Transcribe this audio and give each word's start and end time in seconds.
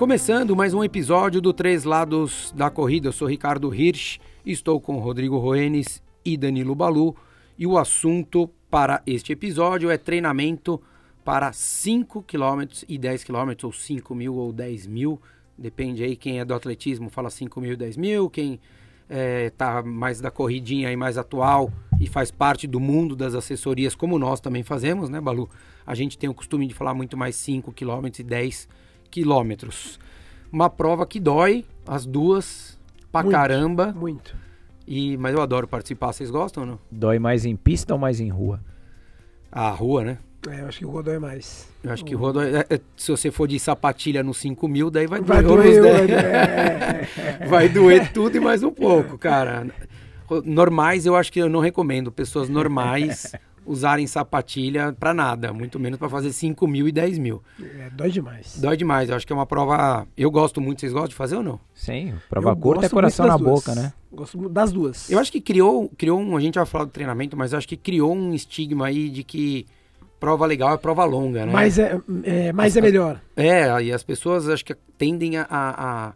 Começando 0.00 0.56
mais 0.56 0.72
um 0.72 0.82
episódio 0.82 1.42
do 1.42 1.52
Três 1.52 1.84
Lados 1.84 2.54
da 2.56 2.70
Corrida. 2.70 3.08
Eu 3.08 3.12
sou 3.12 3.28
Ricardo 3.28 3.70
Hirsch, 3.74 4.18
estou 4.46 4.80
com 4.80 4.98
Rodrigo 4.98 5.36
Roenes 5.36 6.02
e 6.24 6.38
Danilo 6.38 6.74
Balu. 6.74 7.14
E 7.58 7.66
o 7.66 7.76
assunto 7.76 8.48
para 8.70 9.02
este 9.06 9.34
episódio 9.34 9.90
é 9.90 9.98
treinamento 9.98 10.80
para 11.22 11.52
5 11.52 12.22
km 12.22 12.82
e 12.88 12.96
10 12.96 13.24
km, 13.24 13.50
ou 13.64 13.72
5 13.74 14.14
mil 14.14 14.36
ou 14.36 14.54
10 14.54 14.86
mil. 14.86 15.20
Depende 15.58 16.02
aí 16.02 16.16
quem 16.16 16.40
é 16.40 16.46
do 16.46 16.54
atletismo 16.54 17.10
fala 17.10 17.28
5 17.28 17.60
mil 17.60 17.74
e 17.74 17.76
10 17.76 17.98
mil, 17.98 18.30
quem 18.30 18.58
é, 19.06 19.50
tá 19.50 19.82
mais 19.82 20.18
da 20.18 20.30
corridinha 20.30 20.90
e 20.90 20.96
mais 20.96 21.18
atual 21.18 21.70
e 22.00 22.06
faz 22.06 22.30
parte 22.30 22.66
do 22.66 22.80
mundo 22.80 23.14
das 23.14 23.34
assessorias, 23.34 23.94
como 23.94 24.18
nós 24.18 24.40
também 24.40 24.62
fazemos, 24.62 25.10
né, 25.10 25.20
Balu? 25.20 25.46
A 25.86 25.94
gente 25.94 26.16
tem 26.16 26.30
o 26.30 26.32
costume 26.32 26.66
de 26.66 26.72
falar 26.72 26.94
muito 26.94 27.18
mais 27.18 27.36
5 27.36 27.70
km 27.74 28.06
e 28.18 28.22
10 28.22 28.66
quilômetros. 29.10 29.98
Uma 30.52 30.68
prova 30.70 31.06
que 31.06 31.20
dói, 31.20 31.64
as 31.86 32.06
duas, 32.06 32.78
pra 33.12 33.22
Muito, 33.22 33.34
caramba. 33.34 33.92
Muito. 33.92 34.34
E, 34.86 35.16
mas 35.16 35.34
eu 35.34 35.40
adoro 35.42 35.68
participar, 35.68 36.12
vocês 36.12 36.30
gostam 36.30 36.62
ou 36.62 36.68
não? 36.70 36.78
Dói 36.90 37.18
mais 37.18 37.44
em 37.44 37.54
pista 37.56 37.92
ou 37.92 37.98
mais 37.98 38.20
em 38.20 38.28
rua? 38.28 38.60
A 39.52 39.70
rua, 39.70 40.04
né? 40.04 40.18
É, 40.48 40.62
eu 40.62 40.66
acho 40.68 40.78
que 40.78 40.86
o 40.86 40.90
Rodó 40.90 41.12
é 41.12 41.18
mais. 41.18 41.68
Eu 41.84 41.92
acho 41.92 42.02
que 42.04 42.14
rua 42.14 42.32
dói. 42.32 42.56
é, 42.56 42.66
é, 42.70 42.80
se 42.96 43.10
você 43.10 43.30
for 43.30 43.46
de 43.46 43.58
sapatilha 43.60 44.22
no 44.22 44.32
5 44.32 44.66
mil, 44.68 44.90
daí 44.90 45.06
vai, 45.06 45.20
Vai 45.20 45.42
doer. 45.42 45.62
doer, 45.62 45.80
os 45.82 45.86
vai 45.86 46.06
10. 46.06 46.08
doer, 46.08 46.24
é, 46.24 47.08
é, 47.40 47.46
Vai 47.46 47.68
doer 47.68 48.12
tudo 48.12 48.36
e 48.36 48.40
mais 48.40 48.62
um 48.62 48.70
pouco, 48.70 49.18
cara. 49.18 49.66
Normais 50.44 51.04
eu 51.04 51.14
acho 51.14 51.30
que 51.32 51.40
eu 51.40 51.48
não 51.48 51.60
recomendo. 51.60 52.10
Pessoas 52.10 52.48
normais 52.48 53.32
usarem 53.66 54.06
sapatilha 54.06 54.92
pra 54.98 55.12
nada, 55.14 55.52
muito 55.52 55.78
menos 55.78 55.98
pra 55.98 56.08
fazer 56.08 56.32
5 56.32 56.66
mil 56.66 56.88
e 56.88 56.92
10 56.92 57.18
mil. 57.18 57.42
é, 57.62 57.90
dói 57.90 58.10
demais. 58.10 58.58
Dói 58.60 58.76
demais, 58.76 59.08
eu 59.10 59.16
acho 59.16 59.26
que 59.26 59.32
é 59.32 59.36
uma 59.36 59.46
prova. 59.46 60.06
Eu 60.16 60.30
gosto 60.30 60.60
muito, 60.60 60.80
vocês 60.80 60.92
gostam 60.92 61.08
de 61.08 61.14
fazer 61.14 61.36
ou 61.36 61.42
não? 61.42 61.60
Sim, 61.74 62.14
prova 62.28 62.50
Eu 62.50 62.56
curta 62.56 62.80
é 62.80 62.82
gosto 62.82 62.94
coração 62.94 63.26
muito 63.26 63.32
na 63.32 63.44
das 63.44 63.46
duas. 63.46 63.64
boca, 63.64 63.74
né? 63.80 63.92
Gosto 64.12 64.48
das 64.48 64.72
duas. 64.72 65.10
Eu 65.10 65.18
acho 65.18 65.30
que 65.30 65.40
criou, 65.40 65.88
criou 65.96 66.18
um. 66.20 66.36
A 66.36 66.40
gente 66.40 66.56
vai 66.56 66.66
falar 66.66 66.84
do 66.86 66.90
treinamento, 66.90 67.36
mas 67.36 67.52
eu 67.52 67.58
acho 67.58 67.68
que 67.68 67.76
criou 67.76 68.12
um 68.14 68.34
estigma 68.34 68.86
aí 68.86 69.08
de 69.08 69.22
que 69.22 69.66
prova 70.18 70.44
legal 70.46 70.72
é 70.74 70.76
prova 70.76 71.04
longa, 71.04 71.46
né? 71.46 71.52
Mas 71.52 71.78
é, 71.78 71.98
é, 72.24 72.52
mais 72.52 72.76
é 72.76 72.80
melhor. 72.80 73.20
É, 73.36 73.82
e 73.82 73.92
as 73.92 74.02
pessoas 74.02 74.48
acho 74.48 74.64
que 74.64 74.74
tendem 74.98 75.36
a, 75.38 75.46
a- 75.48 76.06
a- 76.08 76.12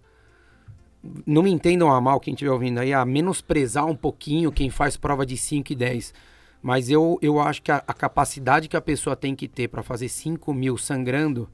Não 1.27 1.43
me 1.43 1.51
entendam 1.51 1.91
a 1.93 2.01
mal 2.01 2.19
quem 2.19 2.35
estiver 2.35 2.51
ouvindo 2.51 2.79
aí, 2.79 2.93
a 2.93 3.05
menosprezar 3.05 3.87
um 3.87 3.95
pouquinho 3.97 4.51
quem 4.51 4.71
faz 4.71 4.97
prova 4.97 5.25
de 5.25 5.37
5 5.37 5.73
e 5.73 5.77
10. 5.77 6.13
Mas 6.65 6.89
eu, 6.89 7.19
eu 7.21 7.39
acho 7.39 7.61
que 7.61 7.71
a, 7.71 7.85
a 7.87 7.93
capacidade 7.93 8.71
que 8.71 8.77
a 8.77 8.81
pessoa 8.81 9.15
tem 9.15 9.37
que 9.37 9.47
ter 9.47 9.69
para 9.69 9.83
fazer 9.83 10.09
5 10.09 10.55
mil 10.55 10.79
sangrando, 10.79 11.47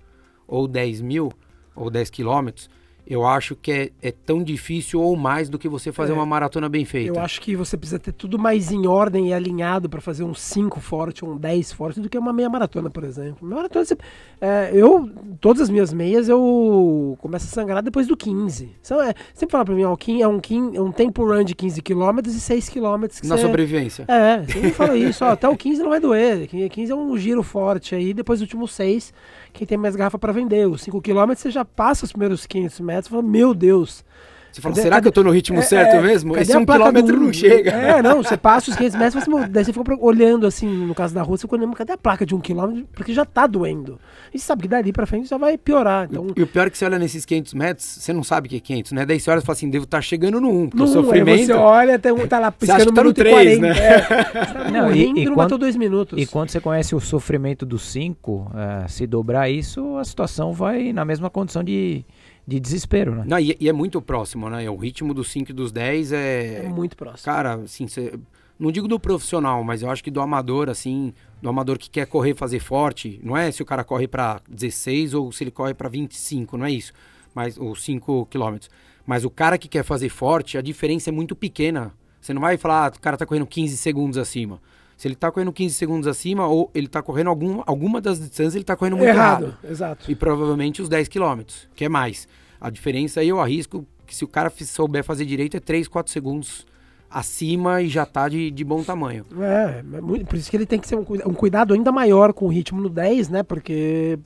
ou 0.47 0.69
10 0.69 1.01
mil, 1.01 1.33
ou 1.75 1.91
10 1.91 2.11
quilômetros, 2.11 2.71
eu 3.11 3.27
acho 3.27 3.57
que 3.57 3.73
é, 3.73 3.91
é 4.01 4.13
tão 4.13 4.43
difícil 4.43 5.01
ou 5.03 5.17
mais 5.17 5.49
do 5.49 5.59
que 5.59 5.69
você 5.69 5.91
fazer 5.91 6.13
É, 6.13 6.15
uma 6.15 6.25
maratona 6.25 6.69
bem 6.69 6.85
feita. 6.85 7.09
Eu 7.19 7.21
acho 7.21 7.41
que 7.41 7.57
você 7.57 7.77
precisa 7.77 7.99
ter 7.99 8.13
tudo 8.13 8.39
mais 8.39 8.71
em 8.71 8.87
ordem 8.87 9.29
e 9.29 9.35
alinhado 9.35 9.89
pra 9.91 10.01
fazer 10.01 10.23
um 10.23 10.33
5 10.33 10.79
forte, 10.81 11.25
um 11.25 11.37
10 11.37 11.73
forte, 11.73 12.01
do 12.01 12.09
que 12.09 12.17
uma 12.17 12.33
meia 12.33 12.49
maratona, 12.49 12.89
por 12.89 13.03
exemplo. 13.03 13.39
Meia 13.43 13.57
maratona, 13.57 13.85
você- 13.85 13.99
é, 14.41 14.71
eu, 14.73 15.11
todas 15.41 15.63
as 15.63 15.69
minhas 15.71 15.93
meias, 15.93 16.29
eu 16.29 17.17
começo 17.21 17.47
a 17.47 17.49
sangrar 17.49 17.83
depois 17.83 18.07
do 18.07 18.17
15. 18.17 18.71
Então, 18.81 19.03
é, 19.03 19.13
sempre 19.35 19.51
fala 19.53 19.65
pra 19.65 19.75
mim, 19.75 19.83
ó, 19.85 19.97
é 20.21 20.29
um, 20.29 20.41
é 20.75 20.81
um 20.81 20.93
tempo 20.93 21.25
run 21.27 21.43
de 21.45 21.55
15 21.55 21.83
km 21.83 22.21
e 22.25 22.31
6 22.31 22.69
km. 22.69 23.03
Na 23.25 23.37
você- 23.37 23.43
sobrevivência. 23.43 24.05
É, 24.07 24.45
sempre 24.47 24.71
fala 24.71 24.97
isso, 24.97 25.25
ó, 25.25 25.31
até 25.31 25.49
o 25.49 25.57
15 25.57 25.83
não 25.83 25.91
vai 25.91 25.99
doer. 26.01 26.47
15 26.71 26.93
é 26.93 26.95
um 26.95 27.19
giro 27.19 27.43
forte 27.43 27.95
aí, 27.95 28.15
depois 28.15 28.39
do 28.39 28.43
último 28.43 28.69
6, 28.69 29.13
quem 29.53 29.67
tem 29.67 29.77
mais 29.77 29.97
garrafa 29.97 30.19
pra 30.19 30.33
vender. 30.33 30.69
Os 30.69 30.83
5 30.83 31.01
km 31.03 31.35
você 31.35 31.51
já 31.51 31.65
passa 31.65 32.05
os 32.05 32.13
primeiros 32.13 32.47
500 32.47 32.79
metros 32.81 33.00
e 33.09 33.11
fala, 33.11 33.23
meu 33.23 33.55
Deus. 33.55 34.05
Você 34.53 34.61
fala, 34.61 34.75
Cadê- 34.75 34.83
será 34.83 35.01
que 35.01 35.07
eu 35.07 35.13
tô 35.13 35.23
no 35.23 35.31
ritmo 35.31 35.61
É, 35.61 35.63
certo 35.63 35.95
é, 35.95 36.03
mesmo? 36.03 36.33
cadê 36.33 36.43
Esse 36.43 36.53
a 36.57 36.59
1 36.59 36.63
um 36.63 36.67
quilômetro 36.67 37.17
do- 37.17 37.23
não 37.27 37.33
chega. 37.33 37.71
É, 37.71 38.03
não, 38.03 38.17
você 38.21 38.37
passa 38.37 38.69
os 38.73 38.77
500 38.77 38.99
metros, 38.99 39.25
você, 39.25 39.47
daí 39.49 39.65
você 39.65 39.73
fica 39.73 39.97
olhando 40.01 40.45
assim, 40.45 40.67
no 40.67 40.93
caso 40.93 41.15
da 41.15 41.23
rua, 41.23 41.37
você 41.37 41.43
fica 41.43 41.55
olhando, 41.55 41.73
cadê 41.77 41.93
a 41.93 41.97
placa 41.97 42.27
de 42.27 42.35
1 42.35 42.41
km? 42.41 42.83
Porque 42.93 43.15
já 43.15 43.25
tá 43.25 43.47
doendo. 43.47 44.01
E 44.35 44.39
você 44.41 44.45
sabe 44.47 44.63
que 44.63 44.69
dali 44.69 44.93
pra 44.93 45.07
frente 45.07 45.29
já 45.29 45.39
vai 45.39 45.57
piorar. 45.57 46.09
Então, 46.11 46.27
E 46.37 46.43
o 46.43 46.49
pior 46.49 46.67
é 46.67 46.71
que 46.71 46.77
você 46.77 46.85
olha 46.85 46.99
nesses 46.99 47.25
500 47.25 47.55
metros, 47.55 47.87
você 47.87 48.13
não 48.13 48.25
sabe 48.25 48.49
o 48.49 48.51
que 48.51 48.57
é 48.57 48.61
500, 48.61 48.91
né? 48.91 49.07
Daí 49.07 49.21
você 49.21 49.31
olha 49.31 49.39
e 49.39 49.43
fala 49.43 49.53
assim, 49.57 49.71
devo 49.71 49.85
estar 49.85 50.01
chegando 50.03 50.41
no 50.41 50.49
1, 50.51 50.69
porque 50.71 50.77
no 50.79 50.83
o 50.83 50.87
um, 50.89 50.91
aí 50.99 51.05
sofrimento... 51.05 51.47
você 51.47 51.53
olha, 51.53 51.95
um- 51.95 52.27
tá 52.27 52.39
lá 52.41 52.51
Você 52.59 52.73
acha 52.73 52.85
piscando 52.87 52.87
que 52.87 52.93
tá 52.93 53.03
no 53.03 53.03
minuto 53.05 53.19
e 53.19 53.23
três, 53.23 53.59
40. 53.61 53.61
né? 53.61 53.79
É, 53.79 54.01
você 54.03 54.53
tá 54.65 54.71
Não, 54.73 54.79
e- 54.81 54.83
morrendo 54.83 55.19
e 55.19 55.23
e 55.23 55.25
não 55.27 55.35
quando- 55.35 55.37
matou 55.45 55.59
dois 55.59 55.77
minutos. 55.77 56.21
E 56.21 56.27
quando 56.27 56.49
você 56.51 56.59
conhece 56.59 56.93
o 56.97 56.99
sofrimento 56.99 57.65
dos 57.65 57.83
cinco, 57.83 58.51
eh, 58.53 58.89
se 58.89 59.07
dobrar 59.07 59.49
isso, 59.49 59.97
a 59.97 60.03
situação 60.05 60.53
vai 60.53 60.93
na 60.93 61.05
mesma 61.05 61.31
condição 61.31 61.63
de, 61.63 62.05
de 62.51 62.59
desespero, 62.59 63.15
né? 63.15 63.25
Não, 63.25 63.39
e, 63.39 63.57
e 63.61 63.69
é 63.69 63.73
muito 63.73 64.03
próximo, 64.03 64.51
né? 64.51 64.69
O 64.69 64.75
ritmo 64.75 65.15
dos 65.15 65.31
5 65.31 65.53
e 65.53 65.55
dos 65.55 65.71
10 65.71 66.13
É 66.13 66.65
é... 66.65 66.69
muito 66.69 66.97
próximo. 66.97 67.25
Cara, 67.25 67.55
assim, 67.55 67.87
você... 67.87 68.13
Não 68.59 68.73
digo 68.73 68.89
do 68.89 68.99
profissional, 69.01 69.63
mas 69.65 69.83
eu 69.83 69.91
acho 69.91 70.05
que 70.05 70.11
do 70.11 70.21
amador, 70.21 70.69
assim, 70.69 71.15
do 71.41 71.49
amador 71.49 71.79
que 71.79 71.89
quer 71.89 72.07
correr, 72.07 72.35
fazer 72.35 72.59
forte, 72.59 73.19
não 73.23 73.35
é 73.35 73.51
se 73.51 73.63
o 73.63 73.65
cara 73.65 73.83
corre 73.83 74.07
pra 74.07 74.43
16 74.51 75.15
ou 75.15 75.33
se 75.33 75.45
ele 75.45 75.51
corre 75.51 75.73
pra 75.73 75.89
25, 75.89 76.59
não 76.59 76.67
é 76.67 76.71
isso. 76.71 76.93
Mas, 77.35 77.57
os 77.57 77.83
5 77.83 78.27
quilômetros. 78.27 78.69
Mas 79.07 79.25
o 79.25 79.31
cara 79.31 79.57
que 79.57 79.69
quer 79.69 79.85
fazer 79.85 80.11
forte, 80.11 80.59
a 80.59 80.61
diferença 80.61 81.09
é 81.09 81.13
muito 81.13 81.35
pequena. 81.35 81.95
Você 82.21 82.35
não 82.35 82.43
vai 82.43 82.59
falar, 82.59 82.87
ah, 82.87 82.93
o 82.95 83.01
cara 83.01 83.17
tá 83.17 83.25
correndo 83.25 83.47
15 83.47 83.77
segundos 83.79 84.19
acima. 84.19 84.61
Se 85.01 85.09
ele 85.09 85.15
tá 85.15 85.33
correndo 85.33 85.51
15 85.51 85.75
segundos 85.77 86.07
acima, 86.07 86.47
ou 86.47 86.71
ele 86.75 86.87
tá 86.87 87.01
correndo 87.01 87.31
algum, 87.31 87.63
alguma 87.65 88.03
das 88.03 88.21
distâncias, 88.21 88.55
ele 88.55 88.65
tá 88.65 88.77
correndo 88.77 88.99
muito 88.99 89.09
errado. 89.09 89.45
Errado, 89.45 89.59
exato. 89.65 90.11
E 90.11 90.15
provavelmente 90.15 90.83
os 90.83 90.91
10 90.91 91.09
quilômetros, 91.09 91.67
que 91.75 91.87
é 91.87 91.89
mais. 91.89 92.29
A 92.61 92.69
diferença 92.69 93.21
aí 93.21 93.31
eu 93.31 93.41
arrisco 93.41 93.87
que 94.07 94.15
se 94.15 94.27
o 94.27 94.29
cara 94.29 94.53
souber 94.59 95.03
fazer 95.03 95.25
direito 95.25 95.57
é 95.57 95.61
3, 95.61 95.89
4 95.89 96.13
segundos 96.13 96.67
acima 97.09 97.81
e 97.81 97.89
já 97.89 98.05
tá 98.05 98.29
de, 98.29 98.51
de 98.51 98.63
bom 98.63 98.85
tamanho. 98.85 99.25
É, 99.41 99.83
é 99.97 100.25
por 100.25 100.37
isso 100.37 100.51
que 100.51 100.57
ele 100.59 100.67
tem 100.67 100.79
que 100.79 100.87
ser 100.87 100.97
um, 100.97 101.07
um 101.25 101.33
cuidado 101.33 101.73
ainda 101.73 101.91
maior 101.91 102.35
com 102.35 102.45
o 102.45 102.49
ritmo 102.49 102.79
no 102.79 102.91
10, 102.91 103.31
né? 103.31 103.43
Porque 103.43 104.19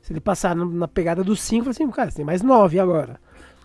se 0.00 0.14
ele 0.14 0.20
passar 0.20 0.56
na 0.56 0.88
pegada 0.88 1.22
do 1.22 1.36
5, 1.36 1.68
assim, 1.68 1.86
cara, 1.90 2.10
você 2.10 2.16
tem 2.16 2.24
mais 2.24 2.40
9 2.40 2.80
agora. 2.80 3.20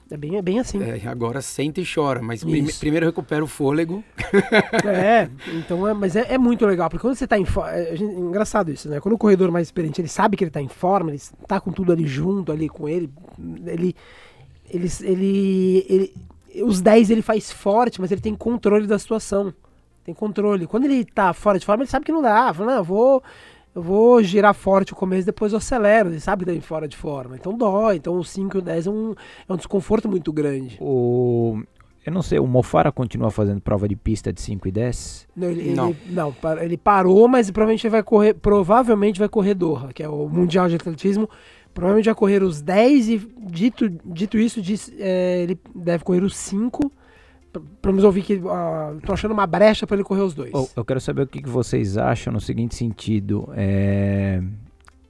É 0.09 0.15
bem, 0.15 0.37
é 0.37 0.41
bem 0.41 0.59
assim. 0.59 0.81
É, 0.81 1.05
agora 1.07 1.41
senta 1.41 1.81
e 1.81 1.85
chora, 1.85 2.21
mas 2.21 2.43
prime- 2.43 2.71
primeiro 2.73 3.05
recupera 3.05 3.43
o 3.43 3.47
fôlego. 3.47 4.03
É, 4.85 5.29
então 5.53 5.87
é, 5.87 5.93
mas 5.93 6.15
é, 6.15 6.33
é 6.33 6.37
muito 6.37 6.65
legal, 6.65 6.89
porque 6.89 7.01
quando 7.01 7.15
você 7.15 7.27
tá 7.27 7.37
em 7.37 7.45
forma. 7.45 7.71
É, 7.73 7.93
é 7.93 7.97
engraçado 7.97 8.71
isso, 8.71 8.89
né? 8.89 8.99
Quando 8.99 9.15
o 9.15 9.17
corredor 9.17 9.51
mais 9.51 9.67
experiente 9.67 9.99
ele 9.99 10.07
sabe 10.07 10.37
que 10.37 10.43
ele 10.43 10.51
tá 10.51 10.61
em 10.61 10.67
forma, 10.69 11.11
ele 11.11 11.21
tá 11.47 11.59
com 11.59 11.71
tudo 11.71 11.91
ali 11.91 12.07
junto, 12.07 12.51
ali 12.51 12.69
com 12.69 12.87
ele, 12.87 13.09
ele. 13.65 13.95
Ele. 14.69 14.89
ele, 15.03 15.85
ele 15.89 16.13
os 16.63 16.81
10 16.81 17.09
ele 17.11 17.21
faz 17.21 17.51
forte, 17.51 18.01
mas 18.01 18.11
ele 18.11 18.21
tem 18.21 18.33
controle 18.33 18.87
da 18.87 18.97
situação. 18.97 19.53
Tem 20.03 20.13
controle. 20.15 20.65
Quando 20.67 20.85
ele 20.85 21.03
tá 21.05 21.33
fora 21.33 21.59
de 21.59 21.65
forma, 21.65 21.83
ele 21.83 21.89
sabe 21.91 22.05
que 22.05 22.11
não 22.11 22.21
dá. 22.21 22.53
Fala, 22.53 22.77
não, 22.77 22.83
vou. 22.83 23.21
Eu 23.77 23.83
vou 23.83 24.23
girar 24.23 24.55
forte 24.55 24.91
o 24.91 24.95
começo, 24.95 25.23
depois 25.27 25.51
eu 25.51 25.59
acelero. 25.59 26.09
Ele 26.09 26.19
sabe 26.19 26.43
que 26.43 26.51
tá 26.51 26.57
em 26.57 26.61
fora 26.61 26.87
de 26.87 26.97
forma. 26.97 27.35
Então 27.35 27.55
dói. 27.55 27.97
Então 27.97 28.17
o 28.17 28.23
5 28.23 28.57
e 28.57 28.59
o 28.59 28.61
10 28.63 28.87
é 28.87 28.89
um, 28.89 29.13
é 29.47 29.53
um 29.53 29.55
desconforto 29.55 30.09
muito 30.09 30.33
grande. 30.33 30.79
O, 30.81 31.61
eu 32.03 32.11
não 32.11 32.23
sei, 32.23 32.39
o 32.39 32.47
Mofara 32.47 32.91
continua 32.91 33.29
fazendo 33.29 33.61
prova 33.61 33.87
de 33.87 33.95
pista 33.95 34.33
de 34.33 34.41
5 34.41 34.67
e 34.67 34.71
10? 34.71 35.27
Não, 35.35 35.47
ele, 35.51 35.73
Não. 35.75 35.89
ele- 35.89 35.97
não, 36.09 36.33
ele 36.59 36.75
parou, 36.75 37.27
mas 37.27 37.51
provavelmente 37.51 37.85
ele 37.85 37.91
vai 37.91 38.01
correr, 38.01 38.33
provavelmente 38.33 39.19
vai 39.19 39.29
correr 39.29 39.53
Doha, 39.53 39.89
que 39.93 40.01
é 40.01 40.09
o 40.09 40.27
Mundial 40.27 40.67
de 40.67 40.75
Atletismo. 40.75 41.29
Provavelmente 41.71 42.05
vai 42.05 42.15
correr 42.15 42.41
os 42.41 42.59
10 42.63 43.09
e 43.09 43.17
dito, 43.51 43.87
dito 44.03 44.39
isso, 44.39 44.59
diz, 44.59 44.91
é, 44.97 45.43
ele 45.43 45.59
deve 45.75 46.03
correr 46.03 46.23
os 46.23 46.35
5. 46.35 46.91
Pelo 47.81 47.93
menos 47.93 48.03
eu 48.03 48.11
vi 48.11 48.21
que 48.21 48.41
ah, 48.47 48.93
tô 49.05 49.13
achando 49.13 49.31
uma 49.31 49.45
brecha 49.47 49.85
para 49.87 49.95
ele 49.97 50.03
correr 50.03 50.21
os 50.21 50.33
dois. 50.33 50.51
Eu, 50.53 50.67
eu 50.75 50.85
quero 50.85 50.99
saber 51.01 51.23
o 51.23 51.27
que, 51.27 51.41
que 51.41 51.49
vocês 51.49 51.97
acham 51.97 52.31
no 52.33 52.39
seguinte 52.41 52.75
sentido. 52.75 53.49
é, 53.55 54.41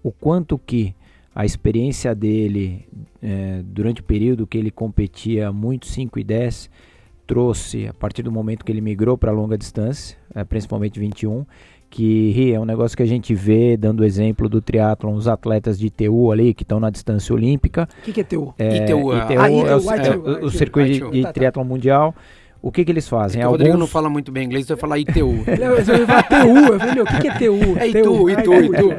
o 0.03 0.11
quanto 0.11 0.57
que 0.57 0.93
a 1.35 1.45
experiência 1.45 2.15
dele 2.15 2.87
é, 3.21 3.61
durante 3.63 4.01
o 4.01 4.03
período 4.03 4.47
que 4.47 4.57
ele 4.57 4.71
competia 4.71 5.51
muito 5.51 5.85
5 5.85 6.17
e 6.19 6.23
10 6.23 6.69
trouxe, 7.25 7.87
a 7.87 7.93
partir 7.93 8.23
do 8.23 8.31
momento 8.31 8.63
que 8.63 8.71
ele 8.71 8.81
migrou 8.81 9.17
para 9.17 9.31
longa 9.31 9.57
distância, 9.57 10.17
é, 10.33 10.43
principalmente 10.43 10.99
21, 10.99 11.45
que 11.89 12.51
é 12.53 12.59
um 12.59 12.65
negócio 12.65 12.95
que 12.97 13.03
a 13.03 13.07
gente 13.07 13.33
vê, 13.35 13.75
dando 13.77 14.03
exemplo 14.03 14.47
do 14.49 14.61
triatlon, 14.61 15.13
os 15.13 15.27
atletas 15.27 15.77
de 15.77 15.87
ITU 15.87 16.31
ali, 16.31 16.53
que 16.53 16.63
estão 16.63 16.79
na 16.79 16.89
distância 16.89 17.33
olímpica, 17.35 17.87
O 17.99 18.01
que, 18.03 18.13
que 18.13 18.21
é 18.21 18.23
teu? 18.23 18.53
é, 18.57 18.77
ITU, 18.85 19.11
ah, 19.11 19.17
ITU 19.25 19.39
ah, 19.41 19.49
é, 19.49 19.75
o, 19.75 19.79
ITU, 19.79 19.91
é 19.91 19.97
ITU, 19.97 20.19
o- 20.19 20.27
o 20.27 20.37
ITU, 20.37 20.51
circuito 20.51 20.89
de, 20.91 20.97
ITU. 20.97 21.11
de 21.11 21.21
Tá, 21.21 21.27
tá. 21.27 21.33
triatlon 21.33 21.63
mundial. 21.65 22.15
O 22.61 22.71
que, 22.71 22.83
que 22.83 22.91
eles 22.91 23.07
fazem? 23.07 23.43
o 23.45 23.49
Rodrigo 23.49 23.69
Alguns- 23.73 23.79
não 23.79 23.87
fala 23.87 24.09
muito 24.09 24.31
bem 24.31 24.45
inglês, 24.45 24.65
então 24.65 24.75
vai 24.75 24.81
falar 24.81 24.99
ITU. 24.99 25.43
Eu 25.47 25.77
ia 25.99 26.05
falar 26.07 26.23
TU, 26.23 26.57
eu 26.73 26.79
falei, 26.79 26.95
meu, 26.95 27.03
o 27.03 27.07
que, 27.07 27.19
que 27.21 27.27
é 27.27 27.33
TU? 27.37 27.77
É 27.79 27.87
Itu, 27.87 28.27
Ah, 28.27 28.31
Itu, 28.31 28.53
Itu. 28.63 28.89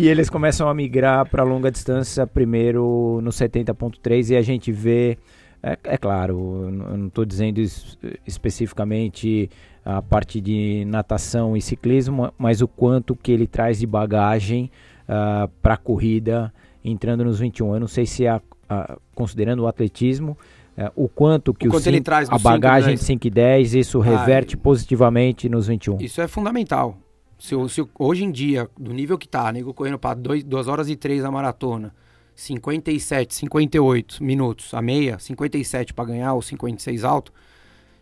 E 0.00 0.08
eles 0.08 0.30
começam 0.30 0.68
a 0.68 0.74
migrar 0.74 1.28
para 1.28 1.42
longa 1.42 1.70
distância 1.70 2.26
primeiro 2.26 3.20
no 3.22 3.30
70.3 3.30 4.30
e 4.30 4.36
a 4.36 4.42
gente 4.42 4.72
vê, 4.72 5.18
é, 5.62 5.78
é 5.84 5.96
claro, 5.98 6.62
eu 6.64 6.70
não- 6.72 7.06
estou 7.08 7.24
dizendo 7.24 7.58
es- 7.60 7.98
especificamente 8.26 9.50
a 9.84 10.00
parte 10.00 10.40
de 10.40 10.84
natação 10.86 11.56
e 11.56 11.60
ciclismo, 11.60 12.32
mas 12.38 12.62
o 12.62 12.68
quanto 12.68 13.14
que 13.14 13.30
ele 13.30 13.46
traz 13.46 13.78
de 13.78 13.86
bagagem 13.86 14.70
para 15.06 15.74
a 15.74 15.76
corrida 15.76 16.52
entrando 16.82 17.24
nos 17.24 17.38
21. 17.38 17.74
Eu 17.74 17.80
não 17.80 17.86
sei 17.86 18.06
se 18.06 18.26
a, 18.26 18.40
ah, 18.68 18.96
considerando 19.14 19.60
o 19.62 19.66
atletismo, 19.66 20.36
é, 20.76 20.90
o 20.96 21.08
quanto 21.08 21.54
que 21.54 21.66
O 21.66 21.70
o, 21.70 21.72
quanto 21.72 21.86
ele 21.86 21.98
cinco- 21.98 22.04
traz 22.04 22.28
no 22.28 22.34
a 22.34 22.38
bagagem 22.38 22.96
5 22.96 23.00
e 23.00 23.00
de 23.00 23.04
5 23.06 23.26
e 23.26 23.30
10, 23.30 23.74
isso 23.74 24.00
Ah, 24.02 24.04
reverte 24.04 24.56
positivamente 24.56 25.48
nos 25.48 25.66
21. 25.68 25.98
Isso 26.00 26.20
é 26.20 26.26
fundamental. 26.28 26.98
Se, 27.38 27.54
se 27.68 27.86
hoje 27.98 28.24
em 28.24 28.30
dia, 28.32 28.68
do 28.78 28.92
nível 28.92 29.18
que 29.18 29.28
tá, 29.28 29.52
nego 29.52 29.72
correndo 29.74 29.98
para 29.98 30.14
2 30.14 30.66
horas 30.68 30.88
e 30.88 30.96
3 30.96 31.24
a 31.24 31.30
maratona, 31.30 31.94
57, 32.34 33.34
58 33.34 34.22
minutos 34.22 34.74
a 34.74 34.82
meia, 34.82 35.18
57 35.18 35.94
para 35.94 36.04
ganhar 36.06 36.34
ou 36.34 36.42
56 36.42 37.04
alto, 37.04 37.32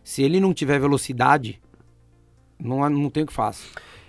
se 0.03 0.23
ele 0.23 0.39
não 0.39 0.53
tiver 0.53 0.79
velocidade, 0.79 1.61
não, 2.59 2.87
não 2.89 3.09
tem 3.09 3.23
o 3.23 3.27
que 3.27 3.33
faça. 3.33 3.63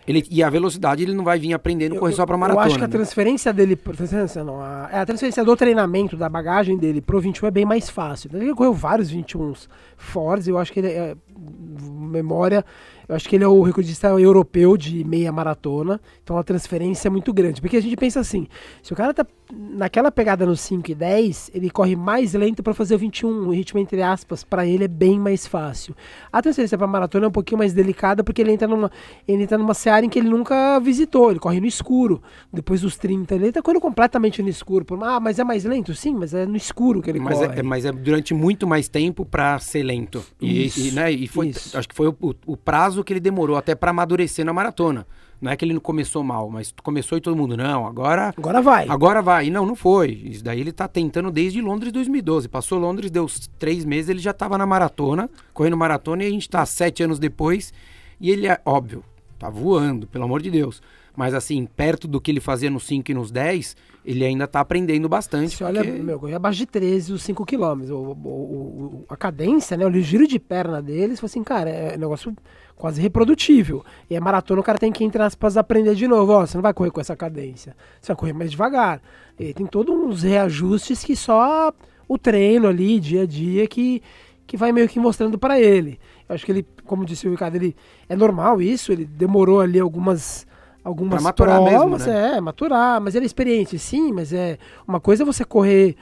Ele, 0.07 0.25
e 0.31 0.43
a 0.43 0.51
velocidade 0.51 1.03
ele 1.03 1.15
não 1.15 1.25
vai 1.25 1.39
vir 1.39 1.55
aprendendo 1.55 1.97
a 1.97 1.99
correr 1.99 2.13
só 2.13 2.27
para 2.27 2.37
maratona. 2.37 2.65
Eu 2.65 2.67
acho 2.67 2.79
que 2.79 2.85
a 2.85 2.89
né? 2.89 2.93
transferência 2.93 3.53
dele. 3.53 3.75
Transferência 3.75 4.45
não, 4.45 4.61
a, 4.61 4.89
é, 4.93 4.99
a 4.99 5.07
transferência 5.07 5.43
do 5.43 5.57
treinamento, 5.57 6.17
da 6.17 6.29
bagagem 6.29 6.77
dele 6.77 7.01
pro 7.01 7.21
21 7.21 7.47
é 7.47 7.51
bem 7.51 7.65
mais 7.65 7.89
fácil. 7.89 8.31
Ele 8.35 8.55
correu 8.55 8.75
vários 8.75 9.11
21s 9.13 9.67
fortes, 9.97 10.47
eu 10.47 10.59
acho 10.59 10.73
que 10.73 10.81
ele 10.81 10.89
é. 10.89 11.17
Memória, 11.37 12.65
eu 13.09 13.17
acho 13.17 13.29
que 13.29 13.37
ele 13.37 13.45
é 13.45 13.49
o 13.49 13.61
recordista 13.63 14.09
europeu 14.09 14.77
de 14.77 15.03
meia 15.05 15.33
maratona. 15.33 16.01
Então 16.23 16.39
a 16.39 16.45
transferência 16.45 17.09
é 17.09 17.11
muito 17.11 17.33
grande. 17.33 17.61
Porque 17.61 17.77
a 17.77 17.83
gente 17.83 17.97
pensa 17.97 18.21
assim: 18.21 18.47
se 18.83 18.93
o 18.93 18.97
cara 18.97 19.13
tá 19.13 19.27
naquela 19.53 20.11
pegada 20.11 20.47
no 20.47 20.57
5 20.57 20.91
e 20.91 20.95
10, 20.95 21.51
ele 21.55 21.71
corre 21.71 21.95
mais 21.95 22.33
lento 22.35 22.63
para 22.63 22.73
fazer 22.75 22.95
o 22.95 22.99
21. 22.99 23.47
O 23.49 23.51
ritmo, 23.51 23.79
entre 23.79 24.03
aspas, 24.03 24.43
para 24.43 24.67
ele 24.67 24.85
é 24.85 24.89
bem 24.89 25.19
mais 25.19 25.47
fácil. 25.47 25.95
A 26.33 26.41
transferência 26.41 26.79
para 26.79 26.87
maratona 26.87 27.27
é 27.27 27.29
um 27.29 27.33
pouquinho 27.33 27.59
mais 27.59 27.73
delicada 27.73 28.25
porque 28.25 28.41
ele 28.43 28.53
entra 28.53 28.67
numa, 28.67 28.91
ele 29.29 29.43
entra 29.43 29.59
numa 29.59 29.75
seara 29.75 30.05
em 30.05 30.09
que 30.09 30.19
ele 30.19 30.29
nunca 30.29 30.79
visitou. 30.81 31.31
Ele 31.31 31.39
corre 31.41 31.61
no 31.61 31.67
escuro. 31.67 32.23
Depois 32.53 32.81
dos 32.81 32.97
30, 32.97 33.35
ele 33.35 33.53
tá 33.53 33.61
correndo 33.63 33.81
completamente 33.83 34.43
no 34.43 34.49
escuro. 34.49 34.85
Por- 34.85 35.03
Ah, 35.05 35.21
mas 35.21 35.39
é 35.39 35.45
mais 35.45 35.65
lento? 35.65 35.95
Sim, 35.95 36.15
mas 36.15 36.33
é 36.33 36.47
no 36.47 36.57
escuro 36.57 37.03
que 37.03 37.11
ele 37.11 37.21
Mas 37.21 37.39
corre. 37.39 37.61
é, 37.61 37.63
mas 37.63 37.85
é 37.85 37.93
durante 37.93 38.33
muito 38.33 38.67
mais 38.67 38.89
tempo 38.89 39.25
para 39.25 39.59
ser 39.59 39.83
lento. 39.83 40.25
E, 40.41 40.67
Isso, 40.67 40.81
e, 40.81 40.91
né, 40.93 41.13
e 41.13 41.27
foi, 41.29 41.49
isso. 41.49 41.77
acho 41.77 41.89
que 41.89 41.95
foi 41.95 42.09
o- 42.09 42.17
o 42.47 42.57
prazo 42.57 43.05
que 43.05 43.13
ele 43.13 43.21
demorou 43.21 43.57
até 43.57 43.75
para 43.75 43.91
amadurecer 43.91 44.45
na 44.45 44.53
maratona. 44.53 45.07
Não 45.45 45.53
é 45.53 45.57
que 45.57 45.65
ele 45.65 45.75
não 45.75 45.81
começou 45.81 46.25
mal, 46.25 46.49
mas 46.49 46.73
começou 46.83 47.19
e 47.19 47.21
todo 47.21 47.37
mundo, 47.37 47.55
não, 47.55 47.87
agora 47.87 48.33
Agora 48.37 48.63
vai. 48.63 48.89
Agora 48.89 49.21
vai. 49.21 49.47
E 49.47 49.51
não, 49.51 49.67
não 49.67 49.77
foi. 49.77 50.11
Isso 50.25 50.43
daí 50.43 50.59
ele 50.61 50.73
tá 50.73 50.89
tentando 50.89 51.31
desde 51.31 51.61
Londres 51.61 51.93
2012. 51.93 52.49
Passou 52.49 52.79
Londres, 52.79 53.11
deu 53.11 53.27
três 53.59 53.85
meses, 53.85 54.09
ele 54.09 54.21
já 54.21 54.33
tava 54.33 54.57
na 54.57 54.65
maratona, 54.65 55.29
correndo 55.53 55.77
maratona, 55.77 56.25
e 56.25 56.27
a 56.27 56.31
gente 56.31 56.49
tá 56.49 56.65
sete 56.65 57.03
anos 57.03 57.19
depois. 57.19 57.75
E 58.19 58.31
ele 58.31 58.47
é, 58.47 58.59
óbvio, 58.65 59.05
tá 59.39 59.51
voando, 59.51 60.07
pelo 60.07 60.25
amor 60.25 60.41
de 60.41 60.51
Deus. 60.51 60.81
Mas 61.17 61.33
assim, 61.35 61.65
perto 61.77 62.09
do 62.09 62.21
que 62.21 62.31
ele 62.31 62.41
fazia 62.41 62.69
nos 62.71 62.85
5 62.87 63.09
e 63.11 63.15
nos 63.15 63.31
10, 63.31 63.77
ele 64.05 64.25
ainda 64.25 64.49
tá 64.49 64.59
aprendendo 64.59 65.09
bastante. 65.09 65.57
Você 65.57 65.63
olha, 65.63 65.85
porque- 65.85 66.03
meu, 66.03 66.19
correu 66.19 66.37
abaixo 66.37 66.59
de 66.59 66.67
13 66.67 67.13
os 67.13 67.23
5 67.23 67.45
km. 67.47 67.83
O, 67.91 67.95
o- 67.95 68.25
o- 68.25 69.05
a 69.09 69.17
cadência, 69.17 69.77
né? 69.77 69.87
O 69.87 69.93
giro 70.01 70.27
de 70.27 70.41
perna 70.41 70.83
deles, 70.83 71.21
foi 71.21 71.27
assim, 71.27 71.45
cara, 71.45 71.71
é 71.71 71.95
um 71.97 72.01
negócio 72.01 72.35
quase 72.77 73.01
reprodutível. 73.01 73.85
E 74.09 74.17
a 74.17 74.21
maratona 74.21 74.61
o 74.61 74.65
cara 74.65 74.79
tem 74.79 74.93
que, 74.93 75.05
entre 75.05 75.23
aspas, 75.23 75.57
aprender 75.57 75.95
de 75.95 76.07
novo. 76.09 76.33
Ó, 76.33 76.47
você 76.47 76.57
não 76.57 76.63
vai 76.63 76.75
correr 76.75 76.91
com 76.91 77.01
essa 77.01 77.17
cadência. 77.17 77.77
Você 78.01 78.09
vai 78.13 78.17
correr 78.17 78.33
mais 78.33 78.51
devagar. 78.51 79.01
E 79.39 79.53
tem 79.53 79.67
todos 79.67 79.95
uns 79.95 80.23
reajustes 80.23 81.03
que 81.05 81.17
só 81.17 81.73
o 82.09 82.19
treino 82.19 82.69
ali, 82.69 83.01
dia 83.01 83.23
a 83.23 83.27
dia, 83.27 83.67
que, 83.67 84.03
que 84.47 84.57
vai 84.57 84.73
meio 84.73 84.89
que 84.89 84.99
mostrando 84.99 85.39
pra 85.39 85.59
ele. 85.59 85.99
Eu 86.29 86.35
acho 86.35 86.45
que 86.45 86.53
ele, 86.53 86.67
como 86.85 87.05
disse 87.05 87.27
o 87.27 87.31
Ricardo, 87.31 87.57
ele 87.57 87.77
é 88.09 88.17
normal 88.17 88.61
isso, 88.61 88.93
ele 88.93 89.05
demorou 89.05 89.61
ali 89.61 89.79
algumas 89.79 90.47
algumas 90.83 91.15
Pra 91.15 91.23
maturar 91.23 91.63
mesmo, 91.63 91.79
provas, 91.79 92.07
né? 92.07 92.37
é, 92.37 92.41
maturar, 92.43 93.01
mas 93.01 93.15
ele 93.15 93.25
é 93.25 93.27
experiente, 93.27 93.79
sim, 93.79 94.13
mas 94.13 94.35
é 94.35 94.59
uma 94.87 95.01
coisa 95.01 95.23
é 95.23 95.27
você 95.27 95.43
correr 95.43 95.97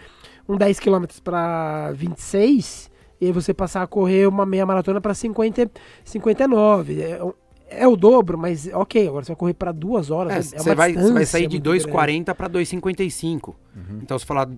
um 0.48 0.56
10 0.56 0.80
km 0.80 1.04
para 1.22 1.92
26 1.92 2.90
e 3.22 3.26
aí 3.26 3.32
você 3.32 3.54
passar 3.54 3.82
a 3.82 3.86
correr 3.86 4.26
uma 4.26 4.44
meia 4.44 4.66
maratona 4.66 5.00
para 5.00 5.14
50 5.14 5.70
59. 6.04 7.00
É, 7.00 7.20
é 7.69 7.86
o 7.86 7.94
dobro, 7.94 8.36
mas 8.36 8.69
ok, 8.74 9.06
agora 9.06 9.24
você 9.24 9.30
vai 9.30 9.36
correr 9.36 9.54
para 9.54 9.70
duas 9.70 10.10
horas. 10.10 10.52
É, 10.52 10.56
é 10.56 10.58
você 10.58 10.74
vai, 10.74 10.92
você 10.92 11.12
vai 11.12 11.24
sair 11.24 11.46
de 11.46 11.54
muito 11.54 11.70
grande. 11.70 11.86
2,40 11.86 12.34
para 12.34 12.50
2,55. 12.50 13.54
Então, 14.02 14.19
se 14.19 14.26
falar 14.26 14.50